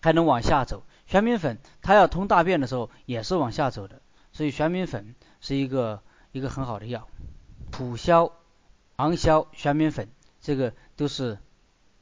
[0.00, 0.82] 还能往下走。
[1.06, 4.00] 玄明粉它要通大便的时候也是往下走的，
[4.32, 7.08] 所以玄明粉是一个一个很好的药。
[7.70, 8.32] 普消、
[8.96, 10.08] 芒硝、玄明粉
[10.40, 11.38] 这个都是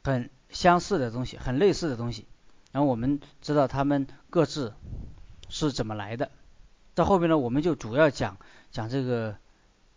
[0.04, 2.26] 很相似的东西，很类似的东西。
[2.72, 4.74] 然后我们知道它们各自
[5.48, 6.30] 是怎么来的。
[6.94, 8.36] 到后面呢，我们就主要讲
[8.70, 9.36] 讲这个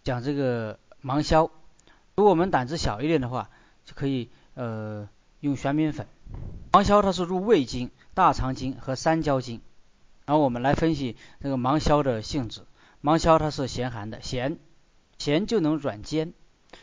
[0.04, 1.52] 讲这个芒硝。
[2.20, 3.50] 如果我们胆子小一点的话，
[3.86, 5.08] 就可以呃
[5.40, 6.06] 用玄明粉。
[6.74, 9.62] 芒硝它是入胃经、大肠经和三焦经。
[10.26, 12.64] 然后我们来分析这个芒硝的性质。
[13.00, 14.60] 芒硝它是咸寒的，咸
[15.18, 16.34] 咸就能软坚。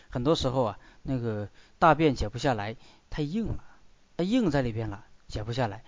[0.09, 2.75] 很多时候啊，那个大便解不下来，
[3.11, 3.63] 太硬了，
[4.17, 5.85] 它硬在里边了，解不下来。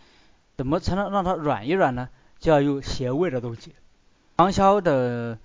[0.58, 2.11] 怎么才能让它软一软呢？
[2.38, 3.74] 就要用咸味的东西。
[4.37, 5.38] 芒硝的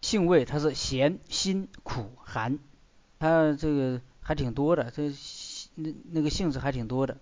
[0.00, 2.58] 性味它是咸、辛、苦、寒。
[3.18, 5.10] 它这个还挺多的，这
[5.74, 7.16] 那那个性质还挺多的。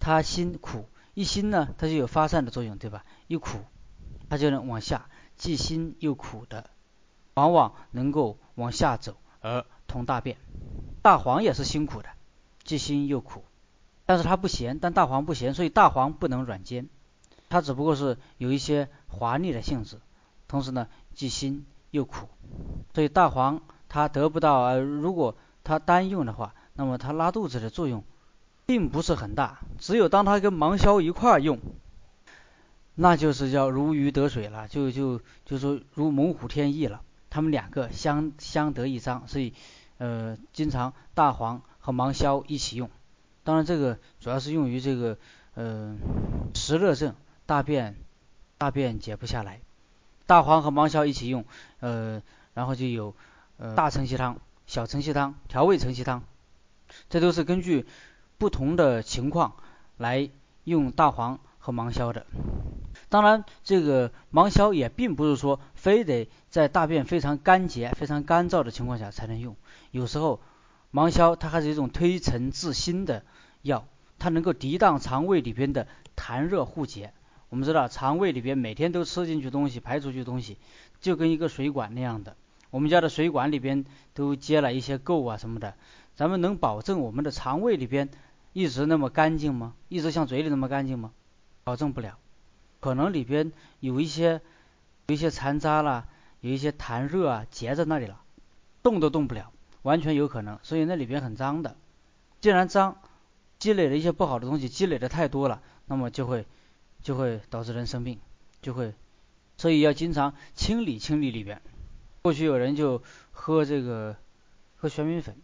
[0.00, 3.04] 它辛苦，一辛呢，它就有发散的作用，对吧？
[3.28, 3.58] 一苦，
[4.28, 6.70] 它就能往下，既辛又苦的，
[7.34, 10.36] 往往能够往下走而通大便。
[11.02, 12.08] 大黄也是辛苦的，
[12.64, 13.44] 既辛又苦，
[14.06, 16.88] 但是它不咸，但大黄不咸，所以大黄不能软坚，
[17.48, 20.00] 它只不过是有一些滑腻的性质，
[20.48, 22.28] 同时呢，既辛又苦，
[22.92, 23.62] 所以大黄。
[23.96, 28.04] 它得不到，呃，如果它单用的话，那么它拉肚子的作用
[28.66, 29.60] 并不是很大。
[29.78, 31.58] 只有当它跟芒硝一块用，
[32.94, 37.00] 那就是叫如鱼得水了，就就就说如猛虎添翼了。
[37.30, 39.54] 他们两个相相得益彰，所以
[39.96, 42.90] 呃，经常大黄和芒硝一起用。
[43.44, 45.16] 当然，这个主要是用于这个
[45.54, 45.96] 呃
[46.52, 47.14] 湿热症，
[47.46, 47.96] 大便
[48.58, 49.60] 大便解不下来，
[50.26, 51.46] 大黄和芒硝一起用，
[51.80, 52.20] 呃，
[52.52, 53.14] 然后就有。
[53.74, 56.22] 大承气汤、小承气汤、调味承气汤，
[57.08, 57.86] 这都是根据
[58.38, 59.54] 不同的情况
[59.96, 60.28] 来
[60.64, 62.26] 用大黄和芒硝的。
[63.08, 69.56] 当然，这个芒硝也并不是说非得在大便非常干结、非常干燥的情况下才能用。
[69.90, 70.40] 有时候，
[70.90, 73.24] 芒硝它还是一种推陈治新的
[73.62, 73.86] 药，
[74.18, 77.12] 它能够涤荡肠胃里边的痰热互结，
[77.48, 80.58] 我们知道肠胃里边每天都吃进去东西，排出去东西，
[81.00, 82.36] 就跟一个水管那样的。
[82.70, 85.74] 我们家的水管里边都接了一些垢啊什么的，
[86.14, 88.08] 咱们能保证我们的肠胃里边
[88.52, 89.74] 一直那么干净吗？
[89.88, 91.12] 一直像嘴里那么干净吗？
[91.64, 92.18] 保证不了，
[92.80, 94.40] 可能里边有一些
[95.06, 96.08] 有一些残渣啦，
[96.40, 98.20] 有一些痰热啊结在那里了，
[98.82, 99.52] 动都动不了，
[99.82, 100.58] 完全有可能。
[100.62, 101.76] 所以那里边很脏的，
[102.40, 102.98] 既然脏，
[103.58, 106.46] 积累了一些不好的东西，积累的太多了，那么就会
[107.02, 108.18] 就会导致人生病，
[108.60, 108.94] 就会，
[109.56, 111.60] 所以要经常清理清理里边。
[112.26, 114.16] 过去有人就喝这个
[114.74, 115.36] 喝玄米粉，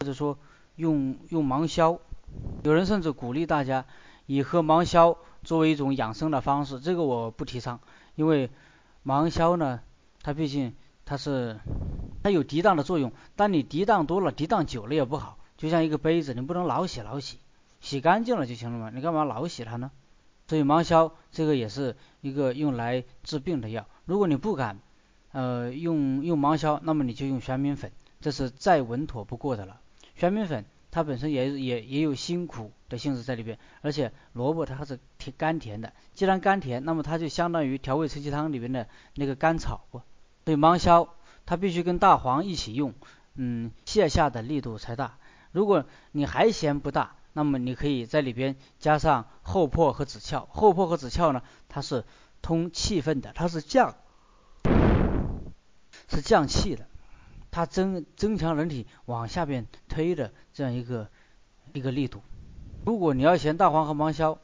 [0.00, 0.36] 或者说
[0.74, 2.00] 用用芒硝，
[2.64, 3.84] 有人甚至鼓励大家
[4.26, 7.78] 以喝芒硝作为一种养生的方式，这个我不提倡，
[8.16, 8.50] 因为
[9.04, 9.82] 芒硝呢，
[10.20, 11.60] 它毕竟它是
[12.24, 17.38] 它有涤荡的作用，但你涤荡多了、涤荡久了也不好，就像一个杯子，你不能老洗老洗，
[17.80, 19.92] 洗干净了就行了嘛，你干嘛老洗它呢？
[20.48, 24.80] 所以芒硝这个也是一个用来治病的药，如果你不敢。
[25.36, 29.82] 呃，用用芒硝，那么你就用玄米粉，这是再稳妥不过的了。
[30.14, 39.84] 玄米粉它本身也也也有辛苦的性质在里边，而且萝卜它是甜甘甜的，既然甘甜，那么它就相当于调味陈气汤里边的那个甘草。
[39.90, 40.02] 所
[40.46, 41.06] 以芒硝
[41.44, 42.94] 它必须跟大黄一起用，
[43.34, 45.18] 嗯，泻下的力度才大。
[45.52, 50.48] 如果你还嫌不大，那么你可以在里边加上厚朴和枳壳。
[50.50, 52.06] 厚朴和枳壳呢，它是
[52.40, 53.96] 通气分的，它是降。
[56.08, 56.86] 是降气的，
[57.50, 61.08] 它增增强人体往下边推的这样一个
[61.72, 62.22] 一个力度。
[62.84, 64.38] 如果你要嫌大黄和芒硝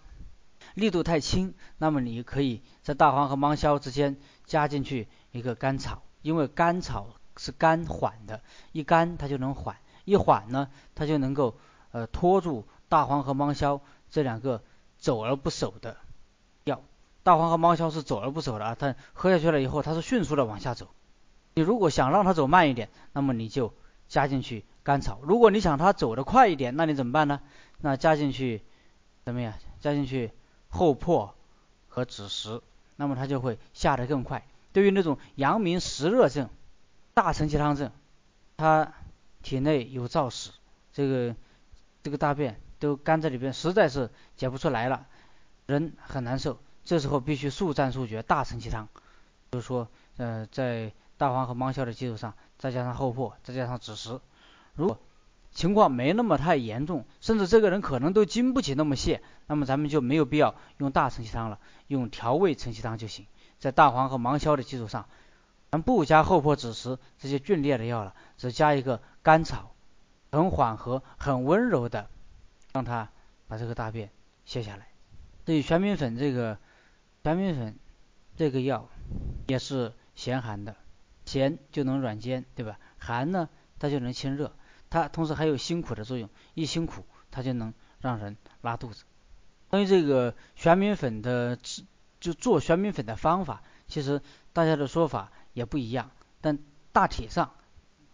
[0.75, 8.41] 力度太轻，那么你可以在大黄和芒硝之间加进去一个甘草，因为甘草是甘缓的，
[8.73, 11.57] 一甘它就能缓，一缓呢它就能够
[11.93, 14.63] 呃拖住大黄和芒硝这两个
[14.99, 15.97] 走而不守的
[16.65, 16.83] 药。
[17.23, 20.89] 大黄和芒硝是走而不守的啊，它喝下去了以后，它是迅速的往下走。
[21.55, 23.75] 你如果想让它走慢一点，那么你就
[24.09, 27.41] 加进去甘草；如果你想它走得快一点，那你怎么办呢？
[27.81, 28.63] 那加进去
[29.25, 29.55] 怎么样？
[29.81, 30.31] 加进去
[30.69, 31.35] 厚朴
[31.89, 32.61] 和枳实，
[32.97, 34.47] 那么它就会下得更快。
[34.73, 36.49] 对于那种阳明实热症、
[37.13, 37.93] 大承气汤症，
[38.57, 38.93] 他
[39.43, 40.51] 体内有燥屎，
[40.93, 41.35] 这个
[42.03, 45.07] 这个大便都干在里边，实在是解不出来了，
[45.67, 46.59] 人很难受。
[46.85, 48.89] 这时候必须速战速决，大承气汤，
[49.51, 54.19] 就是说，呃，在大黄和芒硝的基础上，再加上厚朴，再加上枳实。
[54.75, 54.99] 如果
[55.53, 63.25] 情况没那么太严重，甚至这个人可能都经不起那么泻，那么咱们就没有必要用大承气汤了，用调味承气汤就行。
[63.61, 65.07] 在大黄和芒硝的基础上，
[65.71, 69.77] 咱不加厚朴、枳实这些峻烈的药了，只加一个甘草，
[70.33, 72.11] 很缓和、很温柔的，
[72.73, 73.09] 让他
[73.47, 74.11] 把这个大便
[74.45, 74.89] 泻下来。
[75.47, 76.59] 所以玄米粉这个
[77.23, 77.79] 玄米粉
[78.37, 78.89] 这个药
[79.47, 80.75] 也是咸寒的。
[81.33, 82.79] 咸就能软坚，对吧？
[82.99, 84.53] 寒呢，它就能清热，
[84.91, 89.05] 它同时还有辛苦的作用，一辛苦，它就能让人拉肚子。
[89.69, 91.85] 关于这个玄米粉的制，
[92.21, 94.21] 就做玄米粉的方法，其实
[94.53, 96.11] 大家的说法也不一样，
[96.43, 96.59] 但
[96.93, 97.55] 大体上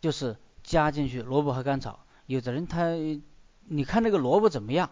[0.01, 2.07] 就是加进去萝卜和甘草。
[2.27, 2.93] 有的人他，
[3.65, 4.91] 你看那个萝卜怎么样？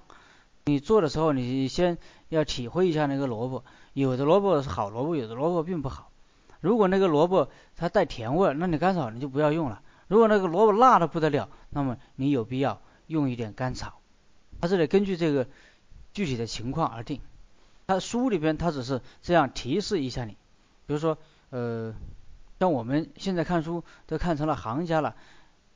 [0.64, 1.96] 你做的时候，你先
[2.28, 6.10] 要体会一下那个萝卜，有的萝卜是好萝卜，有的萝卜并不好。
[6.60, 9.82] 如果那个萝卜它带甜味，那你甘草你就不要用了。
[10.08, 14.00] 如果那个萝卜辣的不得了，那么你有必要用一点甘草。
[14.60, 15.46] 它这里根据这个
[16.12, 17.20] 具体的情况而定。
[17.86, 20.36] 它书里边它只是这样提示一下你，
[20.86, 21.18] 比如说
[21.50, 21.94] 呃，
[22.58, 25.14] 像我们现在看书都看成了行家了，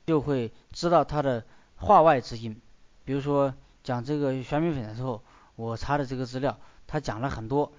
[0.05, 2.59] 就会知道它的话外之音。
[3.05, 5.23] 比如说讲这个玄米粉的时候，
[5.55, 7.71] 我查的这个资料，他讲了很多，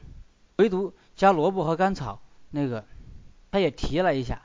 [0.57, 2.21] 唯独加萝卜和甘草
[2.53, 2.87] 那个。
[3.51, 4.41] 他也提了一下，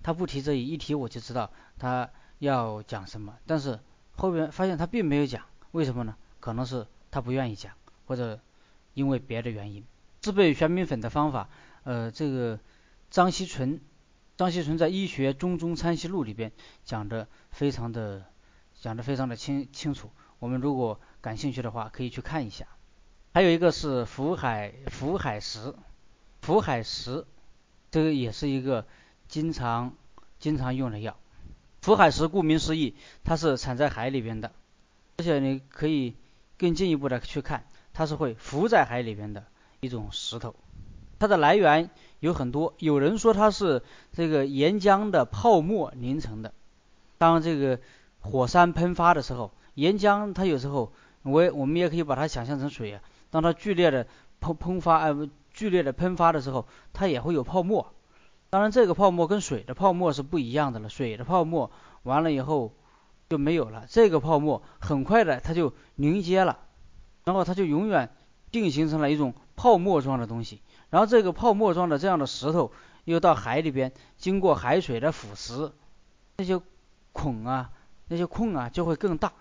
[0.00, 3.36] 他不提这一，一提我就知道他要讲什么。
[3.46, 3.80] 但是
[4.12, 6.14] 后边发现他并没有讲，为什么呢？
[6.38, 7.72] 可能是他不愿意讲，
[8.06, 8.38] 或者
[8.92, 9.84] 因为别的原因。
[10.20, 11.48] 制备玄米粉的方法，
[11.82, 12.60] 呃，这个
[13.10, 13.80] 张锡纯，
[14.36, 16.52] 张锡纯在《医学中中参析录》里边
[16.84, 18.24] 讲的非常的，
[18.72, 20.12] 讲的非常的清清楚。
[20.38, 22.68] 我们如果感兴趣的话，可以去看一下。
[23.32, 25.74] 还有一个是福海福海石，
[26.40, 27.26] 福海石。
[27.94, 28.86] 这个也是一个
[29.28, 29.92] 经常
[30.40, 31.16] 经常用的药。
[31.80, 34.50] 浮海石顾名思义，它是产在海里边的，
[35.16, 36.16] 而且你可以
[36.58, 39.44] 更进一步的去看，它是会浮在海里边的
[39.78, 40.56] 一种石头。
[41.20, 43.80] 它的来源有很多，有人说它是
[44.12, 46.52] 这个岩浆的泡沫凝成的。
[47.16, 47.78] 当这个
[48.18, 53.00] 火山喷发的时候，岩浆它有时候我我们也可以把它想象成水啊。
[53.30, 54.08] 当它剧烈的
[54.40, 57.94] 喷喷发呃剧烈的喷发的时候，它也会有泡沫。
[58.50, 60.88] 当然，这个泡沫跟水的泡沫是不一样的了。
[60.88, 61.70] 水的泡沫
[62.02, 62.74] 完了以后
[63.28, 66.58] 就没有了，这个泡沫很快的它就凝结了，
[67.24, 68.14] 然后它就永远
[68.52, 70.60] 定形成了一种泡沫状的东西。
[70.90, 72.70] 然后这个泡沫状的这样的石头
[73.04, 75.72] 又到海里边，经过海水的腐蚀，
[76.36, 76.60] 那些
[77.12, 77.72] 孔啊、
[78.06, 79.32] 那些空啊就会更大。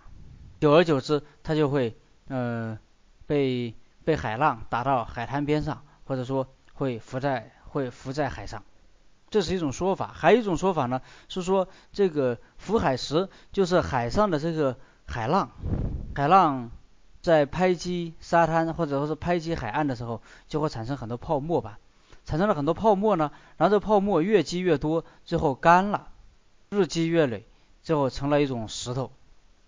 [0.59, 1.95] 久而久之，它就会
[2.29, 2.79] 呃
[3.27, 8.63] 被被海浪打到海滩边上，或者说会浮在会浮在海上。
[9.29, 15.49] 这是一种说法，还有一种说法呢，是说这个浮海石就是海上的这个海浪，
[16.13, 16.69] 海浪
[17.21, 21.79] 在拍击沙滩或者说是拍击海岸的时候，就会产生很多泡沫吧，
[22.25, 26.09] 产生了很多泡沫呢，然后这泡沫越积越多，最后干了，
[26.69, 27.43] 日积月累，
[27.81, 29.11] 最后成了一种石头，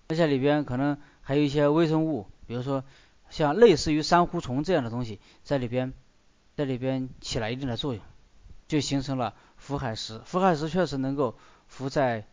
[0.10, 2.84] 而且里边可能还有一些微生物，比如说
[3.32, 5.92] 像类似于珊瑚虫这样的东西在里边，
[6.56, 8.02] 在里边起了一定的作用，
[8.68, 9.34] 就形成了。
[9.58, 11.38] 浮海石，浮海石确实能够
[11.68, 12.28] 浮在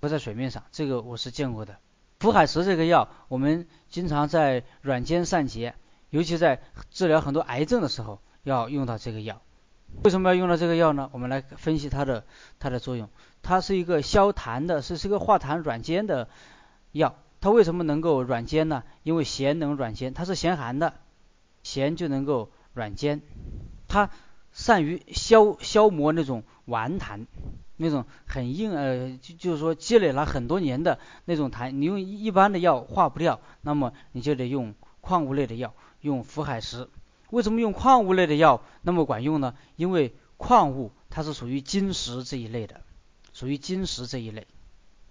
[0.00, 1.76] 浮在水面上，这个我是见过的。
[2.20, 5.74] 浮海石这个药，我们经常在软坚散结，
[6.10, 9.40] 尤其在治疗很多癌症的时候要用到这个药。
[10.04, 11.08] 为什么要用到这个药呢？
[11.12, 12.26] 我们来分析它的
[12.58, 13.08] 它的作用。
[13.42, 16.28] 它是一个消痰的，是是个化痰软坚的
[16.92, 17.16] 药。
[17.40, 18.84] 它为什么能够软坚呢？
[19.02, 20.94] 因为咸能软坚，它是咸寒的，
[21.62, 23.22] 咸就能够软坚。
[23.88, 24.10] 它
[24.52, 27.26] 善于消消磨那种顽痰，
[27.76, 36.88] 那种很硬呃，就就是说积累了很多年的那种痰，你用一般的药化不掉，那么你就得用矿物类的药，用福海石。
[37.30, 39.54] 为什么用矿物类的药那么管用呢？
[39.76, 42.80] 因为矿物它是属于金石这一类的，
[43.32, 44.46] 属于金石这一类，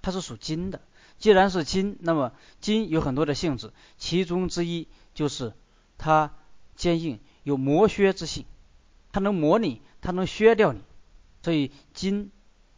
[0.02, 0.82] 它是属金的。
[1.20, 5.54] 既然是金，那么金有很多的性质，其中之一就是
[5.98, 6.34] 它
[6.76, 8.46] 坚硬，有磨削之性。
[9.18, 10.80] 它能磨你，它能削掉你，
[11.42, 12.30] 所以金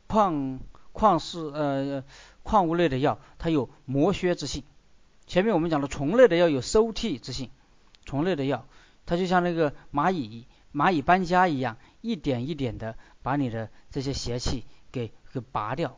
[0.08, 0.62] 矿
[0.93, 2.06] 矿石呃
[2.43, 4.63] 矿物类的药，它有磨削之性。
[5.28, 7.49] 前面我们讲的虫类的药有收替之性，
[8.06, 8.65] 虫类的药
[9.06, 15.97] 它就像那个蚂蚁蚂蚁搬家一样，一点一点的把你的这些邪气给给拔掉，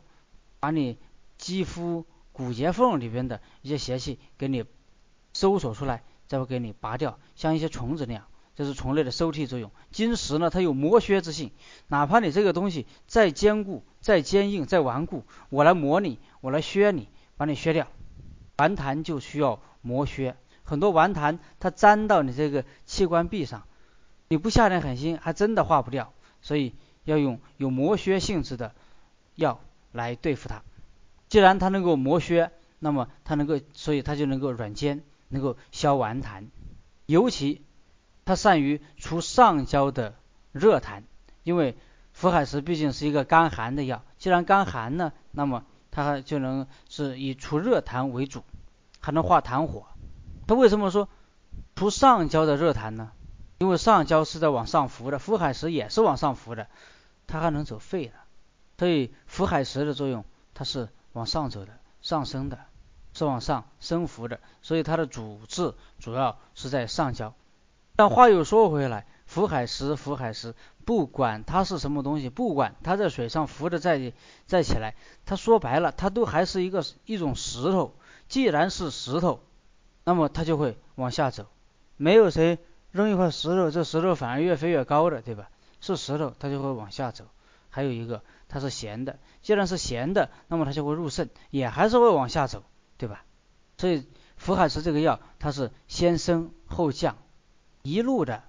[0.58, 0.98] 把你
[1.38, 4.64] 肌肤骨节缝里边的一些邪气给你
[5.34, 8.26] 搜索出来，再会给你拔掉，像一些虫子那样。
[8.54, 9.70] 这是虫类的收替作用。
[9.90, 11.52] 金石呢，它有磨削之性，
[11.88, 17.88] 哪怕你这个东西再坚固、再坚硬、再顽固，我来磨你，我来削你，把你削掉。
[18.58, 23.64] 顽痰就需要磨削，很多顽痰它粘到你这个器官壁上，
[24.28, 26.12] 你不下点狠心，还真的化不掉。
[26.42, 28.74] 所以要用有磨削性质的
[29.34, 29.60] 药
[29.92, 30.62] 来对付它。
[31.28, 36.48] 既然它能够磨削，那么它能够，所以它就能够软坚，能够消顽痰，
[37.06, 37.62] 尤其。
[38.32, 40.14] 它善于除上焦的
[40.52, 41.02] 热痰，
[41.42, 41.76] 因为
[42.14, 48.42] 浮海石毕竟是一个干寒的药，既然干寒呢，那么它就能是以除热痰为主，
[49.00, 49.84] 还能化痰火。
[50.46, 51.10] 它为什么说
[51.76, 53.12] 除上焦的热痰呢？
[53.58, 56.68] 因为上焦是在往上浮的，浮海石也是往上浮的，
[57.26, 58.14] 它还能走肺的，
[58.78, 62.58] 所以浮海石的作用它是往上走的，上升的，
[63.12, 67.34] 是往上升浮的，所以它的主治主要是在上焦。
[68.02, 74.12] 但话又说回来，浮海石，浮海石，不管它是什么东西，不管它在水上浮的再
[74.44, 77.94] 再起来，它说白了，它都还是一个一种石头。
[78.26, 79.38] 既然是石头，
[80.02, 81.46] 那么它就会往下走。
[81.96, 82.58] 没有谁
[82.90, 85.48] 扔一块石头，这石头反而越飞越高的，对吧？
[85.80, 87.26] 是石头，它就会往下走。
[87.70, 92.64] 还有一个，它是咸的，既然是咸的，那么它就会入肾，也还是会往下走，
[92.98, 93.22] 对吧？
[93.78, 94.04] 所以
[94.36, 97.16] 浮海石这个药，它是先升后降。
[97.82, 98.44] 一路的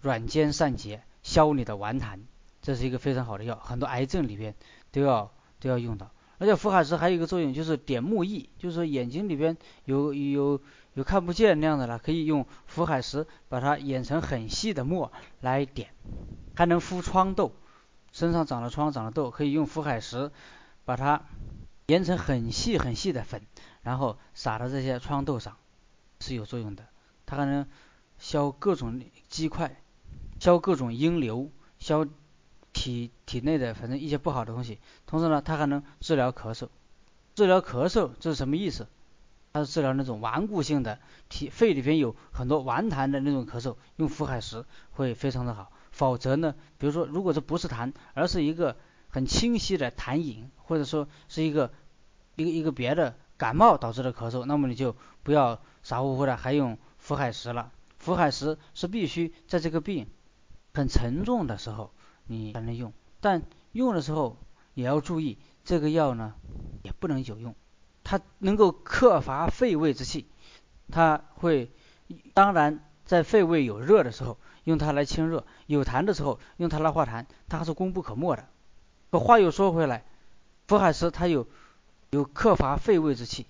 [0.00, 2.20] 软坚散结，消你的顽痰，
[2.62, 4.54] 这是一个非常好的药，很多癌症里边
[4.90, 6.10] 都要都要用到。
[6.38, 10.58] 而且浮海石还有一个作用，就是点目翳，就是眼睛里边有有
[10.94, 15.90] 有看不见那样的了，可以用浮海石把它研成很细的墨来点，
[16.56, 17.52] 还能敷疮痘，
[18.12, 20.32] 身上长了疮长了痘，可以用浮海石
[20.86, 21.22] 把它
[21.88, 23.42] 研成很细很细的粉，
[23.82, 25.58] 然后撒到这些疮痘上，
[26.20, 26.86] 是有作用的。
[27.26, 27.66] 它还能。
[28.20, 29.82] 消各种积块，
[30.38, 31.50] 消各种阴流，
[31.80, 32.06] 消
[32.72, 34.78] 体体内的反正一些不好的东西。
[35.06, 36.68] 同时呢，它还能治疗咳嗽。
[37.34, 38.86] 治疗咳嗽这是什么意思？
[39.52, 45.72] 它是治疗那种顽固性的体肺里边有很多顽痰的那种咳嗽，用浮海石会非常的好。
[45.90, 48.76] 否则呢，比如说如果这不是痰，而是一个
[49.08, 51.72] 很清晰的痰饮，或者说是一个
[52.36, 54.94] 一个一个别的感冒导致的咳嗽，那么你就
[55.24, 57.72] 不要傻乎乎的还用浮海石了。
[58.00, 60.08] 福海石是必须在这个病
[60.74, 61.92] 很沉重的时候
[62.26, 63.42] 你才能用，但
[63.72, 64.36] 用的时候
[64.74, 66.34] 也要注意，这个药呢
[66.82, 67.54] 也不能久用，
[68.02, 70.26] 它能够克伐肺胃之气，
[70.90, 71.70] 它会，
[72.34, 78.48] 当然在肺胃有热的时候用它来清热，有痰的时候用它来化痰，它是功不可没的。
[79.10, 80.04] 可话又说回来，
[80.68, 81.46] 福海石它有
[82.10, 83.46] 有克伐肺胃之气，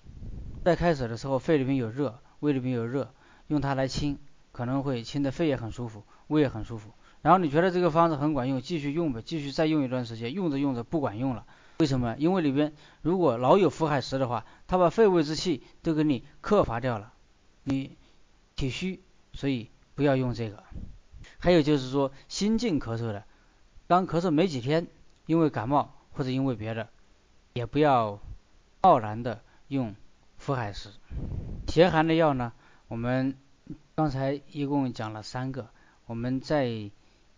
[0.65, 3.13] 在开始的时候肺里面有热，胃里面有热，
[3.47, 4.19] 用它来清，
[4.61, 6.91] 可能会清的肺也很舒服，胃也很舒服。
[7.23, 11.43] 然后你觉得这个方子很管用，继续用呗，继续再用一段时间，用着用着不管用了，
[11.79, 12.15] 为什么？
[12.19, 17.11] 因为里边如果老有福海石的话，它把肺胃之气都给你克伐掉了，
[17.63, 17.97] 你
[18.55, 19.01] 体虚，
[19.33, 20.61] 所以不要用这个。
[21.39, 23.23] 还有就是说心静咳嗽的，
[23.87, 24.85] 刚咳嗽没几天。
[25.27, 26.89] 因为感冒或者因为别的，
[27.53, 28.19] 也不要
[28.81, 29.95] 贸然的用
[30.37, 30.89] 福海石。
[31.67, 32.51] 邪寒的药呢，
[32.89, 33.37] 我们
[34.01, 35.69] 刚才一共讲了三个，
[36.07, 36.89] 我们再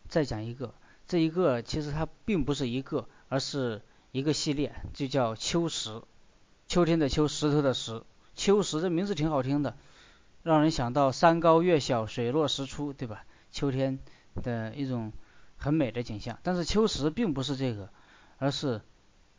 [0.07, 0.74] 再讲一个。
[1.05, 3.82] 这一个其实它并不是一个，而是
[4.14, 6.01] 一个系列，就叫秋石。
[6.70, 8.01] 秋天的秋，石头的石，
[8.34, 9.76] 秋石这名字挺好听的，
[10.41, 13.26] 让人想到山高月小，水落石出，对吧？
[13.51, 13.99] 秋天
[14.41, 15.11] 的一种。
[15.57, 17.89] 很美的景象，但是秋实并不是这个，
[18.38, 18.82] 而是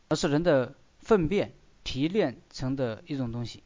[0.09, 1.53] 而是人的粪便
[1.85, 3.62] 提炼成的一种东西。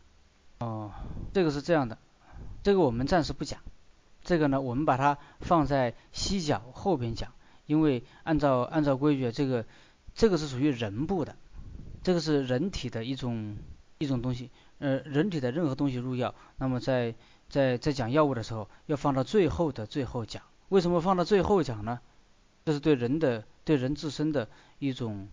[0.58, 0.92] 哦，
[1.32, 1.98] 这个是这样的，
[2.68, 3.60] 这个我们暂时不讲。
[4.22, 7.32] 这个呢，我们把它放在犀角后边讲，
[7.64, 9.64] 因为按照按照规矩，这个
[10.14, 11.34] 这个是属于人部的，
[12.02, 13.56] 这个是人体的一种
[13.96, 14.50] 一种东西。
[14.80, 17.14] 呃，人体的任何东西入药，那么在
[17.48, 20.42] 在在讲药物的时候，要放到最后的最后讲。
[20.68, 22.00] 为什么放到最后讲呢？
[22.66, 24.46] 这是对人的、对人自身的
[24.78, 25.26] 一种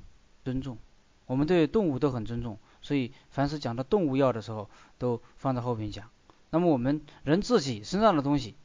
[0.45, 0.77] 尊重。
[1.25, 6.09] 我们对动物都很尊重，所以凡是讲到动物药的时候，都放在后边讲。
[6.55, 8.55] 那么我们人自己身上的东西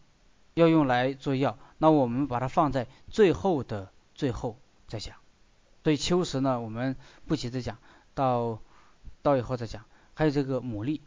[0.55, 5.17] 要用来做药，那我们把它放在最后的最后再讲。
[5.83, 6.95] 所以秋实呢，我们
[7.27, 7.79] 不急着讲，
[8.15, 8.61] 到
[9.23, 9.85] 到以后再讲。
[10.15, 11.01] 还有这个牡蛎，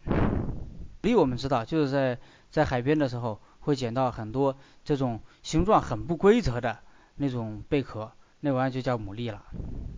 [1.02, 2.20] 牡蛎我们知道，就是在
[2.52, 6.80] 在海边的时候会捡到很多这种形状很不规则的。
[7.16, 8.12] 那种贝壳，
[8.42, 9.46] 那玩意就叫牡蛎了。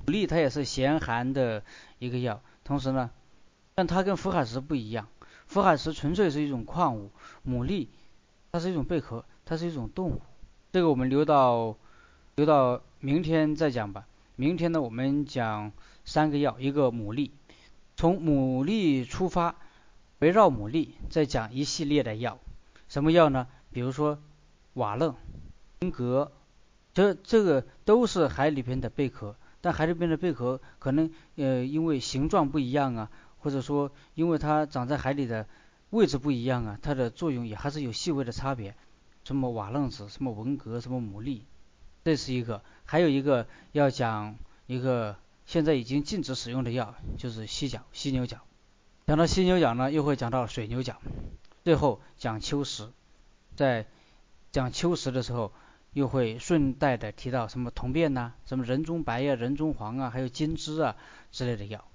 [0.05, 1.63] 牡蛎它也是咸寒的
[1.97, 3.09] 一个药，同时呢，
[3.73, 5.07] 但它跟福海石不一样。
[5.47, 7.11] 福海石纯粹是一种矿物，
[7.47, 7.87] 牡蛎
[8.51, 10.21] 它是一种贝壳，它是一种动物。
[10.71, 11.75] 这个我们留到
[12.35, 14.05] 留到明天再讲吧。
[14.35, 15.71] 明天呢，我们讲
[16.03, 17.31] 三个药，一个牡蛎，
[17.95, 19.55] 从牡蛎出发，
[20.19, 22.37] 围绕牡蛎再讲一系列的药。
[22.89, 23.47] 什么药呢？
[23.71, 24.19] 比如说
[24.73, 25.15] 瓦楞、
[25.81, 26.31] 文格。
[26.93, 33.11] 这这个都是海里边的贝壳，但海里边的贝壳可能呃因为形状不一样啊，
[33.45, 35.47] 或者说因为它长在海里的
[35.91, 38.75] 位置不一样啊，它的作用也还是有细微的差别。
[39.23, 41.43] 什么瓦楞子，什么文革，什么牡蛎，
[42.03, 42.63] 这是一个。
[42.85, 44.35] 还有一个要讲
[44.65, 45.15] 一个
[45.45, 48.39] 现在已经禁止使用的药，就是犀角、犀牛角。
[49.05, 50.99] 讲到犀牛角呢，又会讲到水牛角，
[51.63, 52.89] 最后讲秋实。
[53.55, 53.85] 在
[54.51, 55.51] 讲秋实的时候。
[55.95, 60.97] 又会顺带的提到什么铜变呐，什么人中白呀、人中黄啊，还有金枝啊
[61.31, 61.85] 之类的药。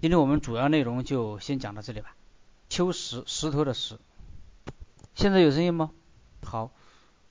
[0.00, 2.16] 今天我们主要内容就先讲到这里吧。
[2.70, 3.98] 秋石，石头的石。
[5.14, 5.90] 现在有声音吗？
[6.42, 6.72] 好，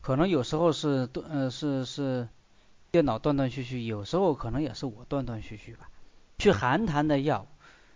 [0.01, 2.30] 可能有时候是断，呃，是是
[2.91, 5.89] 电脑断断续续，有时候可能也是我断断续续吧。
[6.38, 7.47] 去寒痰的药，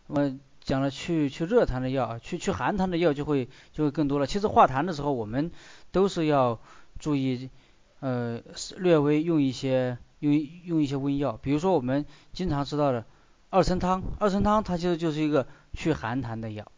[0.08, 4.26] 我讲了去去热痰的药，去去寒痰的药就会就会更多了。
[4.26, 5.52] 其实化痰的时候，我们
[5.92, 6.60] 都是要
[6.98, 7.52] 注意。
[8.00, 8.42] 呃，
[8.78, 10.34] 略微用一些用
[10.66, 13.06] 用一些温药，比如说我们经常知道的
[13.54, 16.72] 二陈汤，二陈汤它其实就是一个去寒痰的药，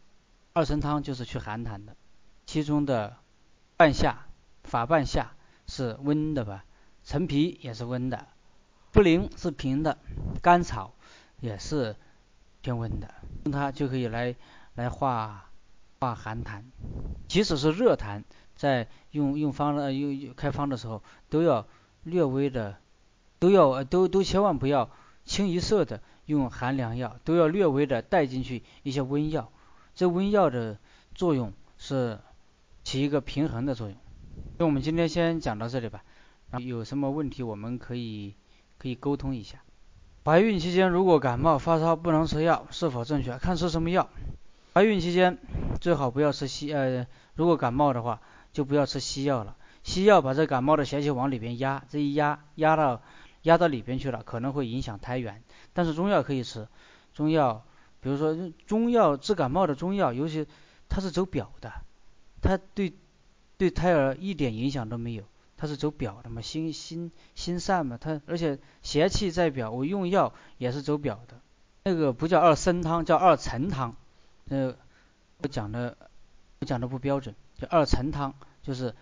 [0.52, 1.96] 二陈汤就是去寒痰的，
[2.46, 3.16] 其中的
[3.78, 4.26] 半夏、
[4.66, 5.32] 法半夏
[5.68, 6.66] 是温的吧，
[7.06, 8.28] 陈皮也是温的，
[8.92, 9.98] 茯苓是平的，
[10.42, 10.94] 甘草
[11.40, 11.96] 也是
[12.62, 13.14] 偏温的，
[13.46, 14.36] 用它就可以来
[14.74, 15.50] 来化
[16.02, 16.62] 化寒痰，
[17.30, 18.22] 即使是热痰。
[18.58, 21.66] 在用用方的用用开方的时候，都要
[22.04, 22.76] 略微的，
[23.40, 24.90] 都要都都千万不要
[25.26, 29.52] 清一色的用寒凉药，都要略微的带进去一些温药。
[29.94, 30.78] 这温药的
[31.14, 32.20] 作用是
[32.84, 33.98] 起一个平衡的作用。
[34.58, 36.04] 那我们今天先讲到这里吧。
[36.52, 38.36] 然后有什么问题我们可以
[38.78, 39.60] 可以沟通一下。
[40.24, 43.38] 怀孕期间如果感冒发烧不能吃药，是否正确？
[43.38, 44.08] 看吃什么药。
[44.74, 45.38] 怀孕期间
[45.82, 48.22] 最好不要吃西呃，如果感冒的话。
[48.56, 53.02] 就不要吃西药了，西药把这感冒的邪气往里边压，这一压压到
[53.46, 55.42] 压到里边去了，可能会影响胎源。
[55.74, 56.68] 但是中药可以吃，
[57.14, 57.66] 中药，
[58.02, 60.46] 比如说中药治感冒的中药，尤其
[60.90, 61.72] 它是走表的，
[62.42, 62.94] 它对
[63.58, 65.24] 对胎儿一点影响都没有。
[65.58, 71.40] 它是走表的嘛，心心心散嘛，它而且邪气在表，我用药也是走表的。
[71.84, 73.96] 那个不叫二参汤，叫二陈汤。
[74.50, 74.76] 呃，
[75.38, 75.96] 我讲的
[76.60, 78.34] 我讲的不标准，叫二陈汤，
[78.64, 78.94] 就是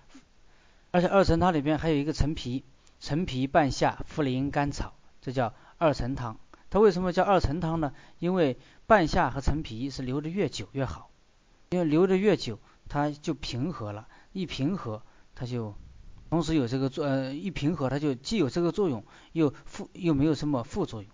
[0.91, 2.63] 而且二陈汤里边还有一个陈皮，
[3.03, 6.37] 陈皮、半夏、茯苓、甘草，这叫二陈汤。
[6.69, 7.91] 它为什么叫二陈汤呢？
[8.19, 11.09] 因为半夏和陈皮是留的越久越好，
[11.71, 15.01] 因为留的越久，它就平和了，一平和
[15.35, 15.75] 它就。
[16.29, 21.11] 同时有这个作呃一平和，它就既有这个作用，又副又没有什么副作用。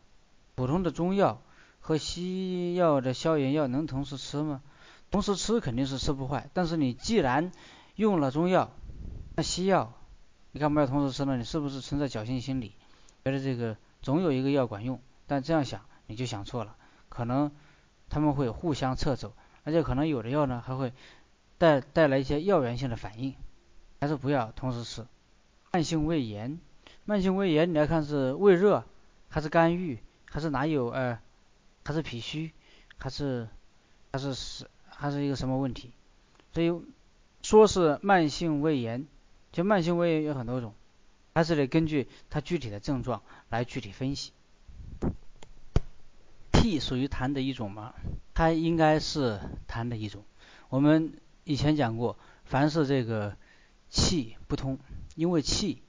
[0.54, 1.42] 普通的中药
[1.80, 4.62] 和西药的消炎药能同时吃吗？
[5.10, 7.52] 同时吃肯定是吃不坏，但是你既然
[7.96, 8.70] 用了中药，
[9.36, 9.94] 那西药
[10.60, 11.38] 你干嘛要同时吃呢？
[11.38, 12.74] 你是不是存在侥幸心理，
[13.24, 14.99] 觉得这个总有一个药管用？
[15.26, 16.76] 但这样想你就想错了，
[17.07, 17.49] 可能
[18.10, 19.32] 他们会互相撤走，
[19.64, 20.91] 而且可能有的药呢还会
[21.57, 23.36] 带带来一些药源性的反应。
[24.01, 25.05] 还是不要同时吃。
[25.72, 26.60] 慢性胃炎，
[27.05, 28.84] 慢性胃炎你要看是胃热，
[29.30, 29.99] 还是肝郁，
[30.30, 31.20] 还是哪有呃，
[31.86, 32.51] 还是脾虚，
[32.97, 33.47] 还是
[34.12, 35.93] 还是是还是一个什么问题？
[36.51, 36.82] 所以
[37.43, 39.07] 说是慢性胃炎，
[39.52, 40.74] 就慢性胃炎有很多种，
[41.34, 44.32] 还是得根据它具体的症状来具体分析。
[46.52, 47.93] 涕属于痰的一种吗？
[48.34, 50.24] 它应该是痰的一种。
[50.70, 53.36] 我们以前讲过，凡是这个。
[53.91, 54.78] 气不通，
[55.16, 55.82] 因为气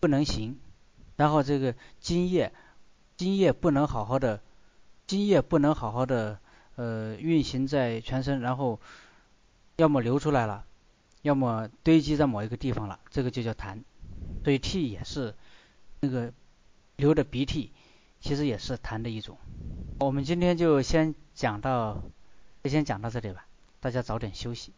[0.00, 0.58] 不能行，
[1.14, 2.52] 然后这个津液，
[3.16, 4.40] 津液不能好好的，
[5.06, 6.40] 津液不能好好的
[6.74, 8.80] 呃运行在全身，然后
[9.76, 10.64] 要么流出来了，
[11.26, 13.82] 要么堆积在某一个地方了，这个就叫痰。
[14.44, 15.34] 所以涕也是
[15.98, 16.32] 那个
[16.94, 17.72] 流的鼻涕，
[18.20, 19.36] 其实也是痰的一种。
[19.98, 22.00] 我们今天就先讲到，
[22.64, 23.44] 先讲到这里吧，
[23.80, 24.72] 大家早点休息。